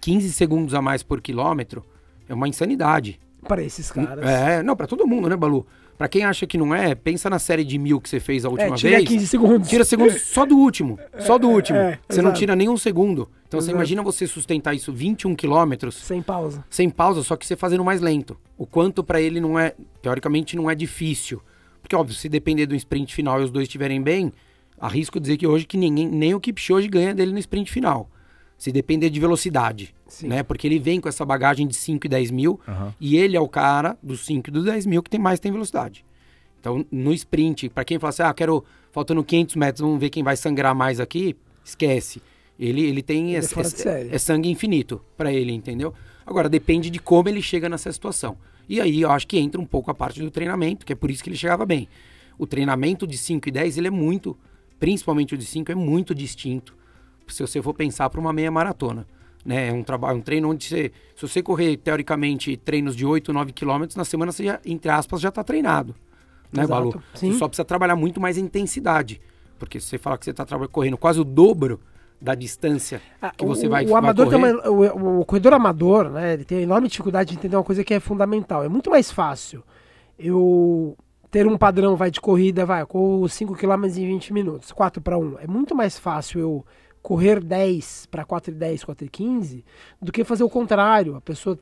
15 0.00 0.32
segundos 0.32 0.72
a 0.72 0.80
mais 0.80 1.02
por 1.02 1.20
quilômetro, 1.20 1.84
é 2.26 2.32
uma 2.32 2.48
insanidade. 2.48 3.20
para 3.46 3.62
esses 3.62 3.90
caras. 3.90 4.24
É, 4.24 4.62
não, 4.62 4.74
pra 4.74 4.86
todo 4.86 5.06
mundo, 5.06 5.28
né, 5.28 5.36
Balu? 5.36 5.66
Pra 5.96 6.08
quem 6.08 6.24
acha 6.24 6.46
que 6.46 6.58
não 6.58 6.74
é, 6.74 6.94
pensa 6.94 7.30
na 7.30 7.38
série 7.38 7.64
de 7.64 7.78
mil 7.78 8.00
que 8.00 8.08
você 8.08 8.20
fez 8.20 8.44
a 8.44 8.48
É, 8.48 8.50
última 8.50 8.76
tira 8.76 8.96
vez. 8.96 9.08
15 9.08 9.26
segundos. 9.26 9.68
Tira 9.68 9.84
segundos 9.84 10.22
só 10.28 10.44
do 10.44 10.56
último. 10.58 10.98
Só 11.20 11.38
do 11.38 11.48
último. 11.48 11.78
é, 11.78 11.98
você 12.08 12.20
não 12.20 12.28
exato. 12.30 12.38
tira 12.40 12.54
nenhum 12.56 12.76
segundo. 12.76 13.28
Então 13.48 13.60
você 13.60 13.66
Exato. 13.66 13.76
imagina 13.76 14.02
você 14.02 14.26
sustentar 14.26 14.74
isso 14.74 14.92
21 14.92 15.34
quilômetros 15.34 15.94
sem 15.96 16.20
pausa. 16.20 16.64
sem 16.68 16.90
pausa, 16.90 17.22
só 17.22 17.36
que 17.36 17.46
você 17.46 17.56
fazendo 17.56 17.84
mais 17.84 18.00
lento. 18.00 18.36
O 18.58 18.66
quanto 18.66 19.02
pra 19.02 19.20
ele 19.20 19.40
não 19.40 19.58
é, 19.58 19.74
teoricamente, 20.02 20.54
não 20.56 20.68
é 20.70 20.74
difícil. 20.74 21.40
Porque, 21.80 21.94
óbvio, 21.96 22.14
se 22.14 22.28
depender 22.28 22.66
do 22.66 22.74
sprint 22.74 23.14
final 23.14 23.40
e 23.40 23.44
os 23.44 23.50
dois 23.50 23.64
estiverem 23.64 24.02
bem, 24.02 24.32
arrisco 24.78 25.18
dizer 25.20 25.36
que 25.36 25.46
hoje 25.46 25.64
que 25.64 25.76
ninguém, 25.76 26.08
nem 26.08 26.34
o 26.34 26.40
Kipchoge 26.40 26.88
ganha 26.88 27.14
dele 27.14 27.32
no 27.32 27.38
sprint 27.38 27.70
final. 27.70 28.10
Se 28.58 28.72
depender 28.72 29.10
de 29.10 29.20
velocidade, 29.20 29.94
Sim. 30.08 30.28
né? 30.28 30.42
Porque 30.42 30.66
ele 30.66 30.78
vem 30.78 31.00
com 31.00 31.08
essa 31.08 31.24
bagagem 31.26 31.66
de 31.66 31.74
5 31.74 32.06
e 32.06 32.08
10 32.08 32.30
mil 32.30 32.58
Aham. 32.66 32.94
e 33.00 33.16
ele 33.16 33.36
é 33.36 33.40
o 33.40 33.48
cara 33.48 33.98
dos 34.02 34.24
5 34.24 34.48
e 34.48 34.52
dos 34.52 34.64
10 34.64 34.86
mil 34.86 35.02
que 35.02 35.10
tem 35.10 35.20
mais 35.20 35.38
tem 35.38 35.52
velocidade. 35.52 36.04
Então, 36.58 36.84
no 36.90 37.12
sprint, 37.12 37.68
pra 37.68 37.84
quem 37.84 37.98
fala 37.98 38.08
assim, 38.08 38.22
ah, 38.22 38.32
quero, 38.34 38.64
faltando 38.90 39.22
500 39.22 39.56
metros, 39.56 39.80
vamos 39.82 40.00
ver 40.00 40.08
quem 40.10 40.22
vai 40.22 40.36
sangrar 40.36 40.74
mais 40.74 40.98
aqui, 41.00 41.36
esquece. 41.64 42.20
Ele, 42.58 42.82
ele 42.82 43.02
tem, 43.02 43.26
Ele 43.28 43.36
é 43.36 43.38
esse- 43.40 43.70
série. 43.76 44.08
é 44.12 44.18
sangue 44.18 44.48
infinito 44.48 45.00
pra 45.16 45.30
ele, 45.32 45.52
entendeu? 45.52 45.92
Agora, 46.24 46.48
depende 46.48 46.88
de 46.90 46.98
como 46.98 47.28
ele 47.28 47.42
chega 47.42 47.68
nessa 47.68 47.92
situação. 47.92 48.36
E 48.68 48.80
aí, 48.80 49.02
eu 49.02 49.10
acho 49.12 49.28
que 49.28 49.38
entra 49.38 49.60
um 49.60 49.66
pouco 49.66 49.90
a 49.90 49.94
parte 49.94 50.20
do 50.20 50.30
treinamento, 50.30 50.84
que 50.86 50.92
é 50.92 50.96
por 50.96 51.10
isso 51.10 51.22
que 51.22 51.28
ele 51.28 51.36
chegava 51.36 51.64
bem. 51.66 51.86
O 52.38 52.46
treinamento 52.46 53.06
de 53.06 53.16
5 53.18 53.48
e 53.48 53.52
10, 53.52 53.76
ele 53.76 53.88
é 53.88 53.90
muito, 53.90 54.36
principalmente 54.80 55.34
o 55.34 55.38
de 55.38 55.44
5, 55.44 55.70
é 55.70 55.74
muito 55.74 56.14
distinto 56.14 56.74
se 57.28 57.42
você 57.42 57.62
for 57.62 57.74
pensar 57.74 58.08
para 58.10 58.20
uma 58.20 58.32
meia 58.32 58.50
maratona. 58.50 59.06
Né? 59.44 59.68
É 59.68 59.72
um 59.72 59.82
trabalho, 59.82 60.18
um 60.18 60.20
treino 60.20 60.50
onde 60.50 60.64
você, 60.64 60.90
se 61.14 61.22
você 61.28 61.42
correr, 61.42 61.76
teoricamente, 61.76 62.56
treinos 62.56 62.96
de 62.96 63.06
8, 63.06 63.32
9 63.32 63.52
quilômetros, 63.52 63.96
na 63.96 64.04
semana 64.04 64.32
você 64.32 64.44
já, 64.44 64.60
entre 64.66 64.90
aspas, 64.90 65.20
já 65.20 65.28
está 65.28 65.44
treinado. 65.44 65.94
Né, 66.52 66.62
Exato, 66.64 66.90
Balu? 66.90 67.02
sim. 67.14 67.32
Você 67.32 67.38
só 67.38 67.46
precisa 67.48 67.64
trabalhar 67.64 67.96
muito 67.96 68.20
mais 68.20 68.36
a 68.36 68.40
intensidade. 68.40 69.20
Porque 69.58 69.78
se 69.80 69.86
você 69.86 69.98
falar 69.98 70.18
que 70.18 70.24
você 70.24 70.32
está 70.32 70.44
correndo 70.68 70.98
quase 70.98 71.20
o 71.20 71.24
dobro 71.24 71.80
da 72.20 72.34
distância 72.34 73.00
Ah, 73.20 73.30
que 73.36 73.44
você 73.44 73.66
o, 73.66 73.70
vai, 73.70 73.84
o 73.84 73.88
vai 73.88 73.98
amador 73.98 74.26
correr, 74.26 74.36
uma- 74.36 74.68
o, 74.70 75.20
o 75.20 75.24
corredor 75.24 75.52
amador, 75.54 76.10
né? 76.10 76.32
Ele 76.34 76.44
tem 76.44 76.62
enorme 76.62 76.88
dificuldade 76.88 77.30
de 77.32 77.38
entender 77.38 77.56
uma 77.56 77.62
coisa 77.64 77.84
que 77.84 77.94
é 77.94 78.00
fundamental. 78.00 78.64
É 78.64 78.68
muito 78.68 78.90
mais 78.90 79.10
fácil 79.10 79.62
eu 80.18 80.96
ter 81.30 81.46
um 81.46 81.56
padrão 81.58 81.94
vai 81.96 82.10
de 82.10 82.20
corrida, 82.20 82.64
vai, 82.64 82.84
com 82.86 83.26
5 83.28 83.54
km 83.54 83.84
em 83.84 83.88
20 84.06 84.32
minutos, 84.32 84.72
4 84.72 85.00
para 85.02 85.18
1. 85.18 85.38
É 85.40 85.46
muito 85.46 85.74
mais 85.74 85.98
fácil 85.98 86.40
eu 86.40 86.64
correr 87.06 87.38
10 87.38 88.06
para 88.06 88.24
4 88.24 88.50
e 88.50 88.54
10, 88.56 88.82
4 88.82 89.06
e 89.06 89.08
15 89.08 89.64
do 90.02 90.10
que 90.10 90.24
fazer 90.24 90.42
o 90.42 90.50
contrário. 90.50 91.14
A 91.14 91.20
pessoa 91.20 91.56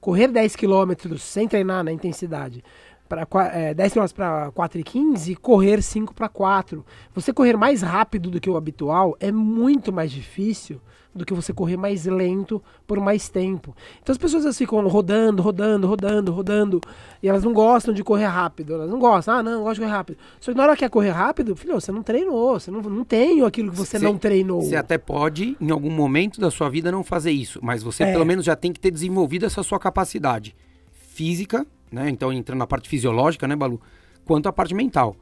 correr 0.00 0.26
10 0.26 0.56
km 0.56 1.16
sem 1.16 1.46
treinar 1.46 1.84
na 1.84 1.92
intensidade 1.92 2.64
para 3.08 3.24
é, 3.52 3.72
10 3.74 3.92
km 3.92 4.06
para 4.12 4.50
4 4.50 4.80
e 4.80 4.82
15 4.82 5.30
e 5.30 5.36
correr 5.36 5.82
5 5.82 6.12
para 6.12 6.28
4. 6.28 6.84
Você 7.14 7.32
correr 7.32 7.56
mais 7.56 7.80
rápido 7.80 8.28
do 8.28 8.40
que 8.40 8.50
o 8.50 8.56
habitual 8.56 9.16
é 9.20 9.30
muito 9.30 9.92
mais 9.92 10.10
difícil 10.10 10.80
do 11.18 11.26
que 11.26 11.34
você 11.34 11.52
correr 11.52 11.76
mais 11.76 12.06
lento 12.06 12.62
por 12.86 12.98
mais 13.00 13.28
tempo. 13.28 13.74
Então 14.02 14.12
as 14.12 14.18
pessoas 14.18 14.44
elas 14.44 14.56
ficam 14.56 14.86
rodando, 14.88 15.42
rodando, 15.42 15.86
rodando, 15.86 16.32
rodando, 16.32 16.80
e 17.22 17.28
elas 17.28 17.44
não 17.44 17.52
gostam 17.52 17.92
de 17.92 18.02
correr 18.02 18.24
rápido. 18.26 18.74
Elas 18.74 18.88
não 18.90 18.98
gostam, 18.98 19.34
ah, 19.34 19.42
não, 19.42 19.52
eu 19.52 19.62
gosto 19.62 19.74
de 19.74 19.80
correr 19.80 19.92
rápido. 19.92 20.18
Só 20.40 20.50
que 20.52 20.56
na 20.56 20.62
hora 20.64 20.72
que 20.74 20.78
quer 20.80 20.88
correr 20.90 21.10
rápido, 21.10 21.54
filho, 21.56 21.74
você 21.74 21.92
não 21.92 22.02
treinou, 22.02 22.58
você 22.58 22.70
não, 22.70 22.80
não 22.80 23.04
tem 23.04 23.42
aquilo 23.42 23.70
que 23.70 23.76
você 23.76 23.98
Cê- 23.98 24.04
não 24.04 24.16
treinou. 24.16 24.62
Você 24.62 24.76
até 24.76 24.96
pode, 24.96 25.56
em 25.60 25.70
algum 25.70 25.90
momento 25.90 26.40
da 26.40 26.50
sua 26.50 26.70
vida, 26.70 26.90
não 26.90 27.04
fazer 27.04 27.32
isso, 27.32 27.58
mas 27.62 27.82
você 27.82 28.04
É. 28.04 28.12
pelo 28.12 28.24
menos 28.24 28.44
já 28.44 28.56
tem 28.56 28.72
que 28.72 28.80
ter 28.80 28.90
desenvolvido 28.90 29.44
essa 29.44 29.62
sua 29.62 29.78
capacidade 29.78 30.54
física, 30.92 31.66
né? 31.90 32.08
Então, 32.08 32.32
entrando 32.32 32.58
na 32.58 32.66
parte 32.66 32.88
fisiológica, 32.88 33.46
né, 33.48 33.56
Balu? 33.56 33.80
Quanto 34.24 34.48
a 34.48 34.52
parte 34.52 34.74
mental. 34.74 35.16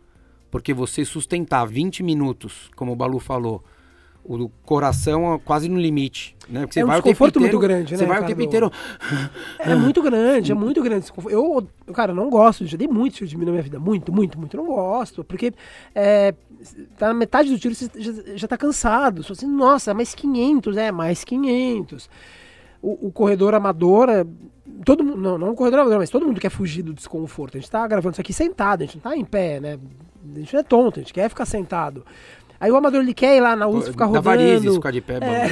Porque 0.51 0.73
você 0.73 1.05
sustentar 1.05 1.65
20 1.67 2.03
minutos, 2.03 2.71
como 2.77 2.93
o 2.93 2.97
Balu 2.97 3.19
falou, 3.19 3.63
o 4.29 4.49
coração 4.65 5.41
quase 5.45 5.69
no 5.69 5.79
limite, 5.79 6.37
né? 6.49 6.61
Porque 6.61 6.75
você 6.75 6.81
É 6.81 6.85
um 6.85 6.89
desconforto 6.89 7.39
inteiro, 7.39 7.57
muito 7.57 7.59
grande, 7.59 7.93
né, 7.93 7.99
Você 7.99 8.07
vai 8.07 8.19
o 8.21 8.27
tempo 8.27 8.41
Ricardo? 8.41 8.67
inteiro. 8.67 8.73
É 9.59 9.75
muito 9.75 10.03
grande, 10.03 10.53
é 10.53 10.55
muito 10.57 10.83
grande. 10.83 11.07
Eu, 11.31 11.67
cara, 11.93 12.13
não 12.13 12.29
gosto, 12.29 12.67
já 12.67 12.77
dei 12.77 12.89
muito 12.89 13.15
tiro 13.15 13.29
de 13.29 13.37
mim 13.37 13.45
na 13.45 13.53
minha 13.53 13.63
vida. 13.63 13.79
Muito, 13.79 14.13
muito, 14.13 14.39
muito. 14.39 14.57
Não 14.57 14.67
gosto. 14.67 15.23
Porque 15.23 15.53
é, 15.95 16.35
tá 16.99 17.09
na 17.09 17.15
metade 17.15 17.51
do 17.51 17.59
tiro, 17.59 17.75
você 17.75 17.89
já, 17.97 18.13
já 18.35 18.49
tá 18.49 18.57
cansado. 18.57 19.23
Só 19.23 19.33
assim, 19.33 19.47
nossa, 19.47 19.95
mais 19.95 20.15
500, 20.15 20.77
é, 20.77 20.91
mais 20.91 21.25
500. 21.25 22.11
O, 22.83 23.09
o 23.09 23.13
corredor 23.13 23.55
amador, 23.55 24.09
é, 24.09 24.25
todo 24.85 25.03
mundo, 25.05 25.19
não, 25.19 25.39
não 25.39 25.51
o 25.51 25.55
corredor 25.55 25.81
amador, 25.81 25.99
mas 25.99 26.11
todo 26.11 26.27
mundo 26.27 26.41
quer 26.41 26.51
fugir 26.51 26.83
do 26.83 26.93
desconforto. 26.93 27.57
A 27.57 27.61
gente 27.61 27.71
tá 27.71 27.87
gravando 27.87 28.13
isso 28.15 28.21
aqui 28.21 28.33
sentado, 28.33 28.83
a 28.83 28.87
gente 28.87 28.97
não 28.97 29.03
tá 29.03 29.17
em 29.17 29.25
pé, 29.25 29.61
né? 29.61 29.79
A 30.35 30.39
gente 30.39 30.53
não 30.53 30.61
é 30.61 30.65
tonto, 30.65 30.99
a 30.99 31.03
gente 31.03 31.15
quer 31.15 31.29
ficar 31.29 31.47
sentado. 31.47 32.05
Aí 32.59 32.71
o 32.71 32.77
amador 32.77 33.01
ele 33.03 33.13
quer 33.15 33.37
ir 33.37 33.41
lá 33.41 33.55
na 33.55 33.67
USP 33.69 33.91
ficar 33.93 34.05
Dá 34.07 34.11
rodando. 34.19 34.25
varizes 34.25 34.75
ficar 34.75 34.91
de 34.91 35.01
pé. 35.01 35.19
É. 35.23 35.51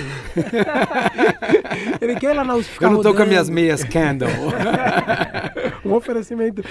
ele 2.01 2.17
quer 2.17 2.33
ir 2.33 2.37
lá 2.37 2.45
na 2.45 2.55
USP 2.57 2.73
ficar 2.73 2.87
Eu 2.87 2.91
não 2.93 3.03
tô 3.03 3.15
com 3.15 3.23
as 3.23 3.29
minhas 3.29 3.49
rodando. 3.49 3.55
meias 3.55 3.85
candle. 3.85 4.29
um 5.85 5.93
oferecimento. 5.93 6.63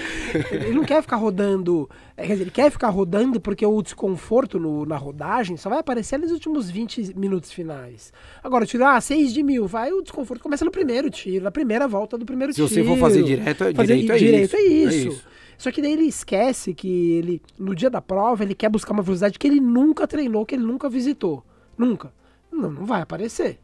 Ele 0.50 0.72
não 0.72 0.84
quer 0.84 1.02
ficar 1.02 1.16
rodando. 1.16 1.88
é, 2.16 2.22
Quer 2.26 2.32
dizer, 2.32 2.42
ele 2.44 2.50
quer 2.50 2.70
ficar 2.70 2.88
rodando 2.88 3.40
porque 3.40 3.64
o 3.64 3.82
desconforto 3.82 4.58
no- 4.58 4.84
na 4.84 4.96
rodagem 4.96 5.56
só 5.56 5.68
vai 5.70 5.78
aparecer 5.78 6.18
nos 6.18 6.30
últimos 6.32 6.70
20 6.70 7.12
minutos 7.16 7.52
finais. 7.52 8.12
Agora, 8.42 8.66
tirar 8.66 8.96
ah, 8.96 9.00
6 9.00 9.32
de 9.32 9.42
mil, 9.42 9.66
vai, 9.66 9.92
o 9.92 10.02
desconforto 10.02 10.42
começa 10.42 10.64
no 10.64 10.70
primeiro 10.70 11.10
tiro, 11.10 11.44
na 11.44 11.50
primeira 11.50 11.86
volta 11.86 12.18
do 12.18 12.24
primeiro 12.26 12.52
Se 12.52 12.56
tiro. 12.56 12.68
você 12.68 12.84
for 12.84 12.98
fazer 12.98 13.22
direto, 13.22 13.64
é- 13.64 13.74
Fazer 13.74 13.96
direito 13.98 14.12
é 14.12 14.18
direito 14.18 14.44
isso. 14.46 14.56
é 14.56 14.60
isso. 14.62 14.88
É 14.88 15.10
isso. 15.12 15.24
Só 15.58 15.70
que 15.70 15.80
daí 15.82 15.92
ele 15.92 16.04
esquece 16.04 16.74
que 16.74 17.12
ele, 17.12 17.42
no 17.58 17.74
dia 17.74 17.88
da 17.90 18.00
prova, 18.02 18.42
ele 18.42 18.54
quer 18.54 18.68
buscar 18.68 18.92
uma 18.92 19.02
velocidade 19.02 19.38
que 19.38 19.46
ele 19.46 19.60
nunca 19.60 20.06
treinou, 20.06 20.44
que 20.44 20.54
ele 20.54 20.64
nunca 20.64 20.88
visitou. 20.88 21.44
Nunca. 21.76 22.12
Não, 22.52 22.70
não 22.70 22.84
vai 22.84 23.02
aparecer. 23.02 23.58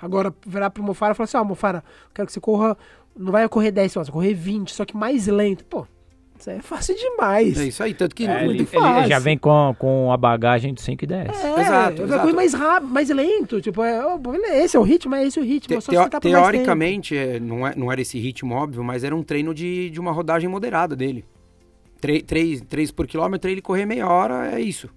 Agora, 0.00 0.34
virar 0.46 0.70
pro 0.70 0.82
Mofara 0.82 1.12
e 1.12 1.16
falar 1.16 1.24
assim, 1.24 1.36
ó, 1.36 1.44
Mofara, 1.44 1.82
eu 2.04 2.10
quero 2.14 2.26
que 2.26 2.32
você 2.32 2.40
corra, 2.40 2.76
não 3.16 3.32
vai 3.32 3.48
correr 3.48 3.70
10 3.70 3.92
km, 3.94 4.02
vai 4.02 4.12
correr 4.12 4.34
20, 4.34 4.72
só 4.74 4.84
que 4.84 4.96
mais 4.96 5.26
lento. 5.26 5.64
Pô, 5.64 5.86
isso 6.38 6.50
aí 6.50 6.58
é 6.58 6.62
fácil 6.62 6.94
demais. 6.94 7.58
É 7.58 7.64
isso 7.64 7.82
aí, 7.82 7.94
tanto 7.94 8.14
que 8.14 8.26
É, 8.26 8.44
muito 8.44 8.60
ele, 8.60 8.66
fácil. 8.66 8.98
ele 9.00 9.08
já 9.08 9.18
vem 9.18 9.38
com, 9.38 9.74
com 9.78 10.12
a 10.12 10.16
bagagem 10.18 10.74
do 10.74 10.80
5 10.82 11.02
e 11.02 11.06
10. 11.06 11.28
É, 11.28 11.60
Exato, 11.62 12.02
exato. 12.02 12.20
correr 12.20 12.34
mais 12.34 12.52
rápido, 12.52 12.92
mais 12.92 13.08
lento. 13.08 13.58
Tipo, 13.62 13.82
é, 13.82 14.18
beleza, 14.18 14.54
esse 14.54 14.76
é 14.76 14.80
o 14.80 14.82
ritmo, 14.82 15.14
é 15.14 15.24
esse 15.26 15.40
o 15.40 15.42
ritmo. 15.42 15.80
Te- 15.80 15.96
é 15.96 16.08
tempo. 16.08 16.20
teoricamente, 16.20 17.16
é, 17.16 17.40
não, 17.40 17.66
é, 17.66 17.74
não 17.74 17.90
era 17.90 18.00
esse 18.02 18.18
ritmo 18.18 18.54
óbvio, 18.54 18.84
mas 18.84 19.02
era 19.02 19.16
um 19.16 19.22
treino 19.22 19.54
de, 19.54 19.88
de 19.88 19.98
uma 19.98 20.12
rodagem 20.12 20.48
moderada 20.48 20.94
dele. 20.94 21.24
3 22.00 22.90
por 22.92 23.06
quilômetro, 23.06 23.50
ele 23.50 23.62
correr 23.62 23.86
meia 23.86 24.08
hora, 24.08 24.52
é 24.52 24.60
isso. 24.60 24.88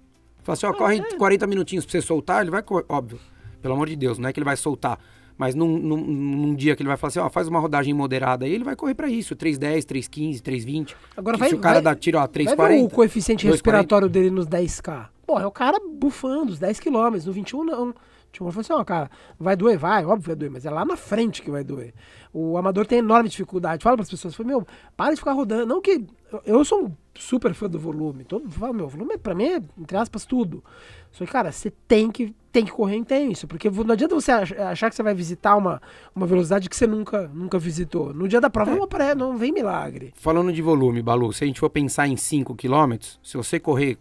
Fala 0.42 0.54
assim, 0.54 0.66
ó, 0.66 0.72
corre 0.72 0.98
é. 0.98 1.16
40 1.16 1.46
minutinhos 1.46 1.84
pra 1.84 1.92
você 1.92 2.02
soltar, 2.02 2.42
ele 2.42 2.50
vai 2.50 2.62
correr, 2.62 2.84
óbvio. 2.88 3.18
Pelo 3.60 3.74
amor 3.74 3.88
de 3.88 3.96
Deus, 3.96 4.18
não 4.18 4.28
é 4.28 4.32
que 4.32 4.38
ele 4.38 4.44
vai 4.44 4.56
soltar. 4.56 4.98
Mas 5.36 5.54
num, 5.54 5.78
num, 5.78 5.96
num 5.96 6.54
dia 6.54 6.76
que 6.76 6.82
ele 6.82 6.88
vai 6.88 6.98
falar 6.98 7.08
assim, 7.08 7.18
ó, 7.18 7.30
faz 7.30 7.48
uma 7.48 7.58
rodagem 7.58 7.94
moderada 7.94 8.44
aí, 8.44 8.52
ele 8.52 8.64
vai 8.64 8.76
correr 8.76 8.94
pra 8.94 9.08
isso. 9.08 9.34
3,10, 9.34 9.84
3,15, 9.84 10.42
3,20. 10.42 10.94
Agora 11.16 11.38
vai, 11.38 11.48
se 11.48 11.54
o 11.54 11.58
cara 11.58 11.76
vai, 11.76 11.82
dá 11.82 11.94
tiro, 11.94 12.18
ó, 12.18 12.20
vai 12.20 12.44
ver 12.44 12.82
o 12.82 12.88
3,40. 12.88 12.90
coeficiente 12.90 13.46
2,40. 13.46 13.50
respiratório 13.52 14.08
dele 14.08 14.30
nos 14.30 14.46
10k. 14.46 15.08
Porra, 15.26 15.44
é 15.44 15.46
o 15.46 15.50
cara 15.50 15.78
bufando 15.80 16.52
os 16.52 16.58
10 16.58 16.80
km, 16.80 17.24
no 17.24 17.32
21 17.32 17.64
não. 17.64 17.94
Tipo, 18.32 18.46
eu 18.46 18.52
falei 18.52 18.60
assim, 18.60 18.72
ó, 18.72 18.84
cara, 18.84 19.10
vai 19.38 19.56
doer, 19.56 19.76
vai, 19.78 20.04
óbvio 20.04 20.22
que 20.22 20.26
vai 20.28 20.36
doer, 20.36 20.50
mas 20.50 20.64
é 20.64 20.70
lá 20.70 20.84
na 20.84 20.96
frente 20.96 21.42
que 21.42 21.50
vai 21.50 21.64
doer. 21.64 21.92
O 22.32 22.56
amador 22.56 22.86
tem 22.86 22.98
enorme 22.98 23.28
dificuldade. 23.28 23.82
Fala 23.82 23.96
pras 23.96 24.08
pessoas, 24.08 24.34
fala, 24.36 24.46
meu, 24.48 24.64
para 24.96 25.10
de 25.12 25.16
ficar 25.18 25.32
rodando. 25.32 25.66
Não 25.66 25.80
que. 25.80 26.04
eu- 26.46 26.64
sou 26.64 26.84
um 26.86 26.92
super 27.14 27.52
fã 27.54 27.68
do 27.68 27.78
volume. 27.78 28.22
Todo, 28.24 28.48
fala, 28.48 28.72
meu, 28.72 28.86
volume 28.88 29.14
é, 29.14 29.18
pra 29.18 29.34
mim 29.34 29.44
é, 29.46 29.60
entre 29.78 29.96
aspas, 29.96 30.24
tudo. 30.24 30.62
Só 31.10 31.24
que, 31.26 31.32
cara, 31.32 31.50
você 31.50 31.72
tem 31.88 32.08
que, 32.08 32.32
tem 32.52 32.64
que 32.64 32.70
correr 32.70 32.94
intenso. 32.94 33.48
Porque 33.48 33.68
não 33.68 33.92
adianta 33.92 34.14
você 34.14 34.30
ach- 34.30 34.52
achar 34.52 34.88
que 34.90 34.94
você 34.94 35.02
vai 35.02 35.12
visitar 35.12 35.56
uma, 35.56 35.82
uma 36.14 36.24
velocidade 36.24 36.68
que 36.70 36.76
você 36.76 36.86
nunca, 36.86 37.26
nunca 37.34 37.58
visitou. 37.58 38.14
No 38.14 38.28
dia 38.28 38.40
da 38.40 38.48
prova 38.48 38.70
não, 38.76 38.84
apare- 38.84 39.16
não 39.16 39.36
vem 39.36 39.50
milagre. 39.50 40.12
Falando 40.14 40.52
de 40.52 40.62
volume, 40.62 41.02
Balu, 41.02 41.32
se 41.32 41.42
a 41.42 41.46
gente 41.48 41.58
for 41.58 41.68
pensar 41.68 42.06
em 42.06 42.16
5 42.16 42.54
km, 42.54 42.94
se 43.24 43.36
você 43.36 43.58
correr 43.58 43.98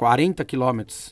40 0.00 0.42
km 0.46 0.56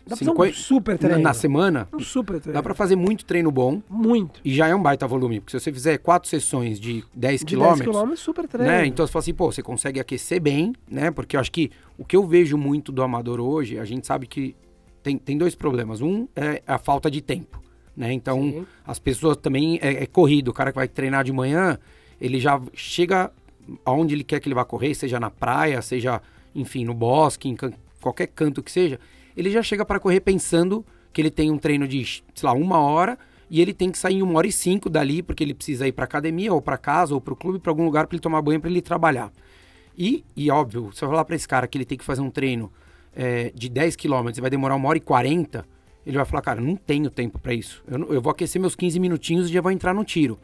Dá 0.07 0.17
pra 0.17 0.17
fazer 0.17 0.31
um 0.31 0.53
super 0.55 0.93
na, 0.93 0.99
treino. 0.99 1.19
na 1.23 1.35
semana, 1.35 1.87
Um 1.93 2.01
super 2.01 2.41
treino. 2.41 2.55
dá 2.55 2.63
pra 2.63 2.75
fazer 2.75 2.97
muito 2.97 3.23
treino 3.27 3.51
bom 3.51 3.83
Muito. 3.87 4.41
e 4.43 4.55
já 4.55 4.67
é 4.67 4.75
um 4.75 4.83
baita 4.83 5.07
volume. 5.07 5.41
Porque 5.41 5.51
se 5.59 5.63
você 5.63 5.71
fizer 5.71 5.99
quatro 5.99 6.27
sessões 6.27 6.81
de 6.81 7.05
10 7.15 7.45
De 7.45 7.55
km, 7.55 7.65
10 7.65 7.81
km, 7.83 8.15
super 8.17 8.49
treino. 8.49 8.73
né? 8.73 8.87
Então 8.87 9.07
você 9.07 9.13
fala 9.13 9.21
assim, 9.23 9.35
pô, 9.35 9.53
você 9.53 9.63
consegue 9.63 10.01
aquecer 10.01 10.41
bem, 10.41 10.73
né? 10.91 11.11
Porque 11.11 11.37
eu 11.37 11.41
acho 11.41 11.53
que 11.53 11.71
o 11.99 12.05
que 12.05 12.17
eu 12.17 12.27
vejo 12.27 12.57
muito 12.57 12.91
do 12.91 13.03
amador 13.03 13.41
hoje, 13.41 13.79
a 13.79 13.85
gente 13.85 14.07
sabe 14.07 14.27
que 14.27 14.57
tem, 15.03 15.19
tem 15.19 15.37
dois 15.37 15.55
problemas. 15.55 16.01
Um 16.01 16.27
é 16.35 16.63
a 16.67 16.79
falta 16.79 17.11
de 17.11 17.21
tempo, 17.21 17.63
né? 17.95 18.11
Então 18.11 18.41
Sim. 18.41 18.67
as 18.87 18.99
pessoas 18.99 19.37
também 19.37 19.79
é, 19.83 20.05
é 20.05 20.07
corrido. 20.07 20.49
O 20.49 20.55
cara 20.55 20.73
que 20.73 20.77
vai 20.77 20.89
treinar 20.89 21.25
de 21.25 21.33
manhã, 21.33 21.79
ele 22.19 22.41
já 22.41 22.59
chega 22.73 23.31
aonde 23.85 24.15
ele 24.15 24.25
quer 24.25 24.41
que 24.41 24.49
ele 24.49 24.55
vá 24.55 24.65
correr, 24.65 24.95
seja 24.95 25.21
na 25.21 25.29
praia, 25.31 25.83
seja, 25.83 26.23
enfim, 26.55 26.87
no 26.87 26.95
bosque, 26.95 27.51
em 27.51 27.57
qualquer 28.01 28.29
canto 28.29 28.63
que 28.63 28.71
seja, 28.71 28.99
ele 29.37 29.51
já 29.51 29.63
chega 29.63 29.85
para 29.85 30.01
correr 30.01 30.21
pensando 30.21 30.85
que 31.13 31.21
ele 31.21 31.31
tem 31.31 31.51
um 31.51 31.59
treino 31.59 31.87
de, 31.87 32.05
sei 32.05 32.23
lá, 32.43 32.53
uma 32.53 32.79
hora 32.79 33.19
e 33.51 33.61
ele 33.61 33.73
tem 33.73 33.91
que 33.91 33.99
sair 33.99 34.17
em 34.17 34.23
uma 34.23 34.39
hora 34.39 34.47
e 34.47 34.53
cinco 34.53 34.91
dali, 34.91 35.23
porque 35.23 35.43
ele 35.43 35.55
precisa 35.55 35.87
ir 35.89 35.93
para 35.93 36.05
academia, 36.05 36.53
ou 36.53 36.61
para 36.61 36.77
casa, 36.77 37.15
ou 37.15 37.21
para 37.21 37.33
o 37.33 37.37
clube, 37.37 37.59
para 37.59 37.71
algum 37.71 37.85
lugar 37.85 38.07
para 38.07 38.15
ele 38.15 38.23
tomar 38.23 38.43
banho, 38.43 38.61
para 38.61 38.71
ele 38.71 38.83
trabalhar. 38.83 39.33
E, 39.97 40.25
e 40.37 40.51
óbvio, 40.51 40.91
se 40.93 41.03
eu 41.03 41.09
falar 41.09 41.25
para 41.25 41.35
esse 41.35 41.49
cara 41.49 41.67
que 41.67 41.77
ele 41.77 41.85
tem 41.85 41.97
que 41.97 42.05
fazer 42.05 42.21
um 42.21 42.31
treino 42.31 42.71
é, 43.17 43.51
de 43.55 43.69
10 43.69 43.97
km 43.97 44.29
e 44.37 44.41
vai 44.41 44.51
demorar 44.51 44.77
uma 44.77 44.89
hora 44.89 44.99
e 44.99 45.01
40, 45.01 45.65
ele 46.07 46.17
vai 46.17 46.27
falar, 46.27 46.43
cara, 46.43 46.61
não 46.61 46.77
tenho 46.77 47.11
tempo 47.11 47.39
para 47.39 47.55
isso. 47.55 47.83
Eu, 47.87 48.15
eu 48.15 48.23
vou 48.23 48.31
aquecer 48.31 48.61
meus 48.61 48.77
15 48.77 49.01
minutinhos 49.01 49.49
e 49.49 49.53
já 49.53 49.61
vou 49.61 49.73
entrar 49.73 49.95
no 49.95 50.05
tiro. 50.05 50.39